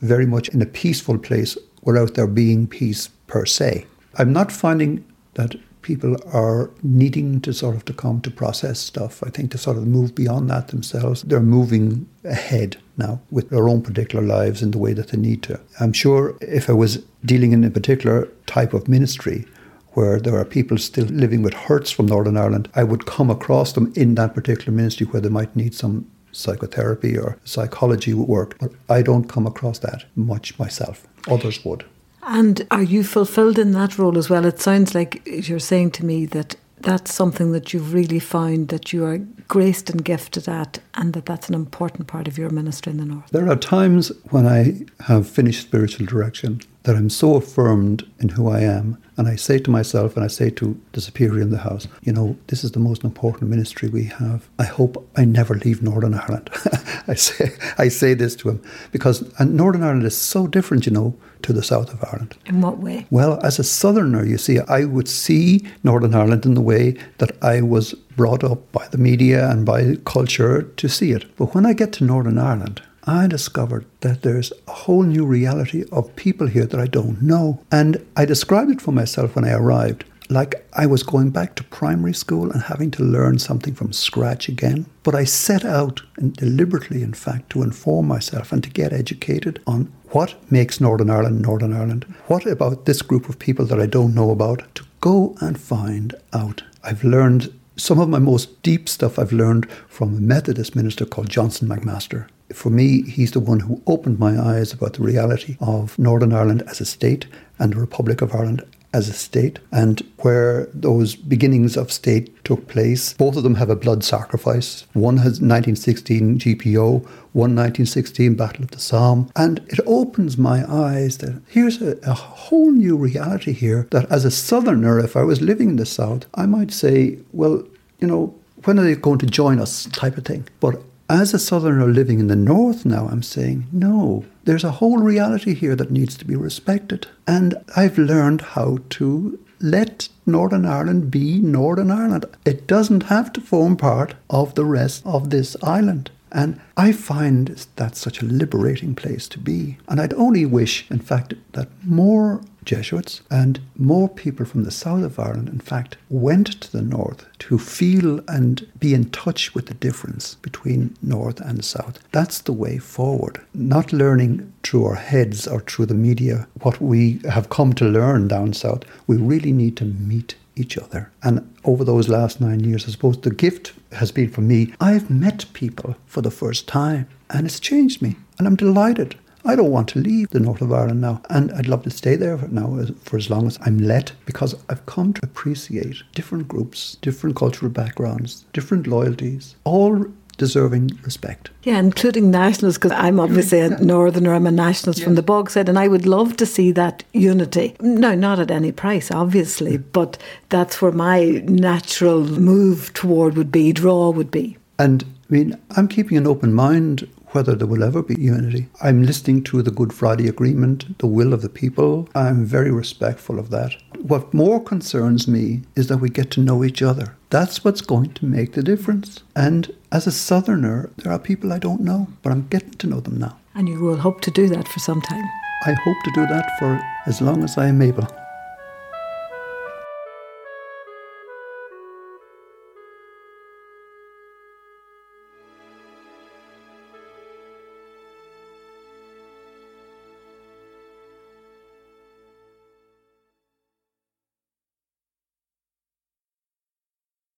very 0.01 0.27
much 0.27 0.49
in 0.49 0.61
a 0.61 0.67
peaceful 0.67 1.19
place 1.19 1.57
without 1.83 2.15
there 2.15 2.27
being 2.27 2.67
peace 2.67 3.11
per 3.29 3.47
se. 3.47 3.87
I'm 4.17 4.33
not 4.33 4.51
finding 4.51 5.05
that 5.35 5.55
people 5.83 6.17
are 6.33 6.73
needing 6.83 7.41
to 7.43 7.53
sort 7.53 7.77
of 7.77 7.85
to 7.85 7.93
come 7.93 8.21
to 8.23 8.31
process 8.33 8.81
stuff. 8.81 9.23
I 9.23 9.31
think 9.31 9.53
to 9.53 9.59
sort 9.59 9.77
of 9.77 9.87
move 9.87 10.17
beyond 10.17 10.51
that 10.51 10.67
themselves. 10.69 11.23
They're 11.23 11.39
moving 11.39 12.09
ahead 12.25 12.77
now 12.97 13.21
with 13.31 13.51
their 13.51 13.69
own 13.69 13.83
particular 13.83 14.25
lives 14.25 14.63
in 14.63 14.73
the 14.73 14.79
way 14.79 14.95
that 14.95 15.09
they 15.11 15.17
need 15.17 15.45
to. 15.45 15.61
I'm 15.79 15.93
sure 15.93 16.37
if 16.41 16.69
I 16.69 16.73
was 16.73 17.05
dealing 17.25 17.53
in 17.53 17.63
a 17.63 17.71
particular 17.71 18.27
type 18.47 18.75
of 18.75 18.89
ministry, 18.89 19.47
where 19.93 20.21
there 20.21 20.39
are 20.39 20.45
people 20.45 20.79
still 20.79 21.07
living 21.07 21.43
with 21.43 21.55
hurts 21.55 21.91
from 21.91 22.07
Northern 22.07 22.37
Ireland, 22.37 22.69
I 22.75 22.85
would 22.85 23.07
come 23.07 23.31
across 23.31 23.73
them 23.73 23.93
in 23.97 24.15
that 24.15 24.35
particular 24.35 24.73
ministry 24.73 25.07
where 25.07 25.21
they 25.21 25.29
might 25.29 25.55
need 25.57 25.75
some 25.75 26.11
psychotherapy 26.33 27.19
or 27.19 27.39
psychology 27.45 28.15
work. 28.15 28.59
But 28.59 28.73
I 28.89 29.03
don't 29.03 29.29
come 29.29 29.47
across 29.47 29.79
that 29.81 30.05
much 30.15 30.59
myself. 30.59 31.07
Others 31.29 31.65
would. 31.65 31.85
And 32.23 32.67
are 32.71 32.83
you 32.83 33.05
fulfilled 33.05 33.59
in 33.59 33.73
that 33.73 33.99
role 33.99 34.19
as 34.19 34.29
well? 34.29 34.45
It 34.45 34.61
sounds 34.61 34.95
like 34.95 35.23
you're 35.27 35.59
saying 35.59 35.93
to 35.93 36.05
me 36.05 36.27
that 36.27 36.57
that's 36.81 37.13
something 37.13 37.53
that 37.53 37.73
you've 37.73 37.93
really 37.93 38.21
found 38.21 38.69
that 38.69 38.93
you 38.93 39.05
are 39.05 39.19
graced 39.49 39.91
and 39.91 40.05
gifted 40.05 40.49
at, 40.49 40.79
and 40.95 41.13
that 41.15 41.27
that's 41.27 41.49
an 41.49 41.55
important 41.55 42.07
part 42.07 42.29
of 42.29 42.39
your 42.39 42.51
ministry 42.51 42.93
in 42.93 42.99
the 42.99 43.05
North. 43.05 43.31
There 43.31 43.51
are 43.51 43.57
times 43.57 44.13
when 44.31 44.47
I 44.47 44.85
have 45.05 45.29
finished 45.29 45.63
spiritual 45.63 46.07
direction 46.07 46.61
that 46.89 46.97
I'm 46.97 47.11
so 47.11 47.35
affirmed 47.35 48.11
in 48.19 48.31
who 48.31 48.49
I 48.49 48.61
am 48.61 48.97
and 49.19 49.27
I 49.27 49.35
say 49.35 49.59
to 49.59 49.71
myself, 49.71 50.15
and 50.15 50.25
I 50.25 50.29
say 50.29 50.49
to 50.51 50.81
the 50.93 51.01
superior 51.01 51.43
in 51.43 51.51
the 51.51 51.59
house, 51.59 51.89
you 52.03 52.13
know, 52.13 52.37
this 52.47 52.63
is 52.63 52.71
the 52.71 52.79
most 52.79 53.03
important 53.03 53.51
ministry 53.51 53.89
we 53.89 54.05
have. 54.05 54.49
I 54.61 54.65
hope 54.65 55.11
I 55.17 55.25
never 55.25 55.57
leave 55.57 55.83
Northern 55.83 56.15
Ireland. 56.15 56.49
I 57.09 57.15
say, 57.15 57.51
I 57.79 57.89
say 57.89 58.15
this 58.15 58.37
to 58.37 58.51
him 58.51 58.63
because 58.93 59.29
Northern 59.41 59.83
Ireland 59.83 60.07
is 60.07 60.17
so 60.17 60.47
different, 60.47 60.87
you 60.87 60.93
know, 60.93 61.19
to 61.43 61.53
the 61.53 61.65
south 61.65 61.93
of 61.93 62.05
Ireland. 62.05 62.39
In 62.47 62.61
what 62.61 62.79
way? 62.79 63.07
Well, 63.11 63.41
as 63.45 63.59
a 63.59 63.65
southerner, 63.65 64.25
you 64.25 64.39
see, 64.39 64.61
I 64.61 64.85
would 64.85 65.09
see 65.09 65.67
Northern 65.83 66.15
Ireland 66.15 66.47
in 66.47 66.55
the 66.55 66.61
way 66.61 66.97
that 67.19 67.33
I 67.43 67.61
was 67.61 67.95
brought 68.17 68.45
up 68.45 68.71
by 68.71 68.87
the 68.87 68.99
media 68.99 69.51
and 69.51 69.67
by 69.67 69.97
culture 70.05 70.63
to 70.63 70.89
see 70.89 71.11
it. 71.11 71.37
But 71.37 71.55
when 71.57 71.67
I 71.67 71.73
get 71.73 71.93
to 71.95 72.05
Northern 72.05 72.39
Ireland, 72.39 72.83
I 73.09 73.27
discovered 73.27 73.87
that 74.01 74.23
there's 74.23 74.53
a 74.67 74.73
whole 74.73 75.03
new 75.03 75.25
reality 75.25 75.85
of 75.91 76.15
people 76.15 76.47
here 76.47 76.67
that 76.67 76.79
I 76.79 76.87
don't 76.87 77.23
know. 77.23 77.61
And 77.73 78.05
I 78.17 78.25
described 78.27 78.71
it 78.71 78.83
for 78.83 78.93
myself 78.93 79.35
when 79.35 79.45
I 79.47 79.53
arrived. 79.53 80.05
like 80.31 80.67
I 80.75 80.87
was 80.87 81.03
going 81.03 81.31
back 81.31 81.55
to 81.57 81.65
primary 81.65 82.13
school 82.13 82.51
and 82.51 82.63
having 82.63 82.91
to 82.93 83.03
learn 83.03 83.39
something 83.39 83.75
from 83.75 83.93
scratch 83.93 84.49
again. 84.49 84.87
But 85.03 85.15
I 85.15 85.25
set 85.25 85.65
out 85.65 86.03
and 86.17 86.35
deliberately, 86.37 87.03
in 87.03 87.15
fact, 87.15 87.51
to 87.51 87.63
inform 87.63 88.07
myself 88.07 88.53
and 88.53 88.63
to 88.63 88.71
get 88.71 88.93
educated 88.93 89.61
on 89.67 89.93
what 90.11 90.35
makes 90.51 90.81
Northern 90.81 91.11
Ireland 91.11 91.43
Northern 91.43 91.73
Ireland. 91.73 92.05
What 92.27 92.47
about 92.47 92.85
this 92.85 93.03
group 93.03 93.29
of 93.29 93.39
people 93.39 93.67
that 93.67 93.81
I 93.81 93.87
don't 93.87 94.15
know 94.15 94.31
about? 94.31 94.75
To 94.77 94.85
go 95.01 95.35
and 95.41 95.59
find 95.59 96.15
out. 96.33 96.63
I've 96.83 97.05
learned 97.05 97.53
some 97.77 98.01
of 98.01 98.09
my 98.09 98.19
most 98.19 98.63
deep 98.63 98.89
stuff 98.89 99.19
I've 99.19 99.33
learned 99.33 99.71
from 99.89 100.17
a 100.17 100.21
Methodist 100.21 100.75
minister 100.75 101.05
called 101.05 101.31
Johnston 101.31 101.69
McMaster. 101.69 102.27
For 102.53 102.71
me, 102.71 103.03
he's 103.03 103.33
the 103.33 103.41
one 103.41 103.61
who 103.61 103.83
opened 103.87 104.19
my 104.19 104.39
eyes 104.39 104.73
about 104.73 104.95
the 104.95 105.03
reality 105.03 105.57
of 105.61 105.99
Northern 105.99 106.33
Ireland 106.33 106.63
as 106.67 106.81
a 106.81 106.85
state 106.85 107.27
and 107.59 107.73
the 107.73 107.81
Republic 107.81 108.23
of 108.23 108.35
Ireland 108.35 108.65
as 108.93 109.09
a 109.09 109.13
state 109.13 109.59
and 109.71 110.01
where 110.19 110.69
those 110.73 111.15
beginnings 111.15 111.77
of 111.77 111.93
state 111.93 112.43
took 112.45 112.67
place. 112.69 113.13
Both 113.13 113.37
of 113.37 113.43
them 113.43 113.57
have 113.57 113.69
a 113.69 113.77
blood 113.77 114.03
sacrifice. 114.03 114.87
One 114.95 115.19
has 115.19 115.41
1916 115.41 116.39
GPO, 116.39 117.03
one 117.33 117.55
1916 117.55 118.35
Battle 118.35 118.65
of 118.65 118.71
the 118.71 118.79
Somme. 118.79 119.31
And 119.37 119.59
it 119.69 119.81
opens 119.87 120.39
my 120.39 120.65
eyes 120.71 121.19
that 121.19 121.43
here's 121.49 121.83
a, 121.83 121.99
a 122.03 122.15
whole 122.15 122.71
new 122.71 122.97
reality 122.97 123.53
here 123.53 123.87
that 123.91 124.11
as 124.11 124.25
a 124.25 124.31
southerner, 124.31 124.99
if 124.99 125.17
I 125.17 125.23
was 125.23 125.43
living 125.43 125.71
in 125.71 125.77
the 125.77 125.87
south, 125.87 126.27
I 126.35 126.47
might 126.47 126.73
say, 126.73 127.19
well, 127.33 127.63
you 128.01 128.07
know, 128.07 128.35
when 128.65 128.79
are 128.79 128.83
they 128.83 128.95
going 128.95 129.19
to 129.19 129.27
join 129.27 129.61
us 129.61 129.87
type 129.93 130.17
of 130.17 130.25
thing. 130.25 130.49
But 130.61 130.83
as 131.09 131.33
a 131.33 131.39
southerner 131.39 131.87
living 131.87 132.21
in 132.21 132.27
the 132.27 132.37
north 132.37 132.85
now, 132.85 133.09
I'm 133.09 133.23
saying, 133.23 133.67
no, 133.73 134.25
there's 134.45 134.65
a 134.65 134.73
whole 134.73 134.99
reality 134.99 135.55
here 135.55 135.75
that 135.77 135.91
needs 135.91 136.17
to 136.19 136.25
be 136.25 136.37
respected. 136.37 137.07
And 137.27 137.55
I've 137.77 137.97
learned 137.97 138.43
how 138.43 138.79
to 138.91 139.39
let 139.61 140.09
Northern 140.27 140.67
Ireland 140.67 141.11
be 141.11 141.41
Northern 141.41 141.91
Ireland. 141.91 142.27
It 142.45 142.67
doesn't 142.67 143.05
have 143.05 143.33
to 143.33 143.41
form 143.41 143.77
part 143.77 144.15
of 144.29 144.55
the 144.55 144.65
rest 144.65 145.03
of 145.07 145.31
this 145.31 145.57
island. 145.63 146.11
And 146.33 146.61
I 146.77 146.93
find 146.93 147.49
that 147.77 147.97
such 147.97 148.23
a 148.23 148.27
liberating 148.27 148.95
place 148.95 149.29
to 149.29 149.39
be. 149.39 149.79
And 149.89 150.01
I'd 150.01 150.15
only 150.15 150.45
wish, 150.47 150.91
in 150.91 151.01
fact, 151.01 151.35
that 151.53 151.69
more 151.85 152.41
Jesuits 152.69 153.23
and 153.31 153.61
more 153.77 154.11
people 154.11 154.45
from 154.45 154.65
the 154.65 154.71
south 154.71 155.03
of 155.03 155.19
Ireland, 155.19 155.49
in 155.49 155.59
fact, 155.59 155.97
went 156.11 156.61
to 156.61 156.71
the 156.71 156.83
north 156.83 157.25
to 157.39 157.59
feel 157.59 158.21
and 158.29 158.71
be 158.79 158.93
in 158.93 159.09
touch 159.09 159.55
with 159.55 159.67
the 159.67 159.75
difference 159.75 160.35
between 160.35 160.95
north 161.01 161.41
and 161.41 161.65
south. 161.65 161.99
That's 162.13 162.41
the 162.43 162.53
way 162.53 162.77
forward. 162.77 163.41
Not 163.55 163.95
learning 163.95 164.53
through 164.63 164.85
our 164.85 164.97
heads 164.97 165.49
or 165.49 165.61
through 165.61 165.87
the 165.87 165.95
media 165.95 166.47
what 166.61 166.79
we 166.79 167.21
have 167.31 167.49
come 167.49 167.73
to 167.73 167.87
learn 167.87 168.29
down 168.29 168.53
south. 168.53 168.85
We 169.07 169.17
really 169.17 169.53
need 169.53 169.79
to 169.79 169.87
meet 169.87 170.35
each 170.55 170.77
other. 170.77 171.11
And 171.23 171.51
over 171.65 171.85
those 171.85 172.11
last 172.11 172.39
nine 172.39 172.61
years, 172.61 172.87
I 172.87 172.91
suppose 172.91 173.19
the 173.19 173.31
gift 173.31 173.73
has 173.93 174.13
been 174.13 174.31
for 174.31 174.41
me, 174.41 174.73
I've 174.81 175.11
met 175.11 175.47
people 175.53 175.97
for 176.07 176.21
the 176.21 176.31
first 176.31 176.69
time 176.69 177.09
and 177.31 177.47
it's 177.47 177.61
changed 177.61 178.03
me. 178.03 178.17
And 178.39 178.47
I'm 178.47 178.57
delighted. 178.57 179.17
I 179.45 179.57
don't 179.57 179.71
want 179.71 179.89
to 179.91 180.01
leave 180.01 180.31
the 180.31 180.41
north 180.41 180.61
of 180.61 180.73
Ireland 180.73 181.01
now, 181.01 181.23
and 181.31 181.51
I'd 181.53 181.69
love 181.69 181.85
to 181.85 181.91
stay 181.91 182.17
there 182.17 182.37
now 182.49 182.85
for 183.03 183.17
as 183.17 183.31
long 183.31 183.47
as 183.47 183.59
I'm 183.63 183.79
let 183.79 184.13
because 184.27 184.55
I've 184.69 184.85
come 184.87 185.15
to 185.15 185.21
appreciate 185.25 186.03
different 186.15 186.49
groups, 186.49 186.97
different 187.01 187.37
cultural 187.37 187.71
backgrounds, 187.71 188.45
different 188.53 188.87
loyalties, 188.87 189.55
all 189.65 190.05
deserving 190.39 190.99
respect. 191.03 191.51
Yeah, 191.65 191.79
including 191.79 192.31
nationals, 192.31 192.79
because 192.79 192.93
I'm 192.93 193.21
obviously 193.21 193.61
a 193.61 193.71
northerner, 193.83 194.33
I'm 194.33 194.47
a 194.47 194.51
nationalist 194.51 195.01
yes. 195.01 195.05
from 195.05 195.17
the 195.17 195.23
Bogside, 195.23 195.69
and 195.69 195.79
I 195.79 195.89
would 195.89 196.07
love 196.07 196.37
to 196.39 196.47
see 196.47 196.73
that 196.73 197.05
unity. 197.13 197.77
No, 197.81 198.15
not 198.15 198.39
at 198.39 198.51
any 198.51 198.73
price, 198.73 199.11
obviously, 199.11 199.77
but 199.77 200.17
that's 200.49 200.81
where 200.81 200.93
my 200.93 201.43
natural 201.45 202.25
move 202.25 202.95
toward 202.95 203.37
would 203.37 203.53
be, 203.53 203.73
draw 203.73 204.11
would 204.11 204.31
be. 204.31 204.57
And 204.79 205.03
I 205.03 205.33
mean, 205.33 205.59
I'm 205.77 205.89
keeping 205.89 206.17
an 206.17 206.27
open 206.27 206.55
mind 206.55 207.07
whether 207.33 207.55
there 207.55 207.67
will 207.67 207.83
ever 207.83 208.03
be 208.03 208.15
unity. 208.15 208.69
I'm 208.83 209.03
listening 209.03 209.43
to 209.45 209.61
the 209.61 209.71
Good 209.71 209.93
Friday 209.93 210.29
Agreement, 210.29 210.99
the 210.99 211.07
will 211.07 211.35
of 211.35 211.43
the 211.43 211.51
people. 211.51 212.09
I'm 212.15 212.45
very 212.45 212.71
respectful 212.71 213.39
of 213.39 213.51
that. 213.51 213.75
What 214.01 214.33
more 214.33 214.63
concerns 214.63 215.29
me 215.29 215.63
is 215.77 215.89
that 215.89 215.99
we 215.99 216.09
get 216.09 216.31
to 216.33 216.41
know 216.41 216.65
each 216.65 216.81
other. 216.81 217.17
That's 217.31 217.63
what's 217.63 217.83
going 217.83 218.15
to 218.15 218.25
make 218.25 218.53
the 218.53 218.63
difference. 218.63 219.23
And 219.37 219.75
as 219.93 220.07
a 220.07 220.13
Southerner, 220.13 220.91
there 220.97 221.13
are 221.13 221.19
people 221.19 221.53
I 221.53 221.59
don't 221.59 221.83
know, 221.83 222.09
but 222.23 222.33
I'm 222.33 222.49
getting 222.49 222.71
to 222.71 222.87
know 222.87 223.01
them 223.01 223.19
now. 223.19 223.37
And 223.55 223.69
you 223.69 223.81
will 223.81 223.99
hope 223.99 224.23
to 224.23 224.31
do 224.31 224.49
that 224.49 224.67
for 224.67 224.79
some 224.79 225.03
time. 225.03 225.25
I 225.67 225.73
hope 225.73 225.97
to 226.05 226.11
do 226.15 226.27
that 226.27 226.49
for 226.59 226.81
as 227.07 227.21
long 227.21 227.45
as 227.45 227.59
I 227.59 227.67
am 227.67 227.83
able. 227.83 228.07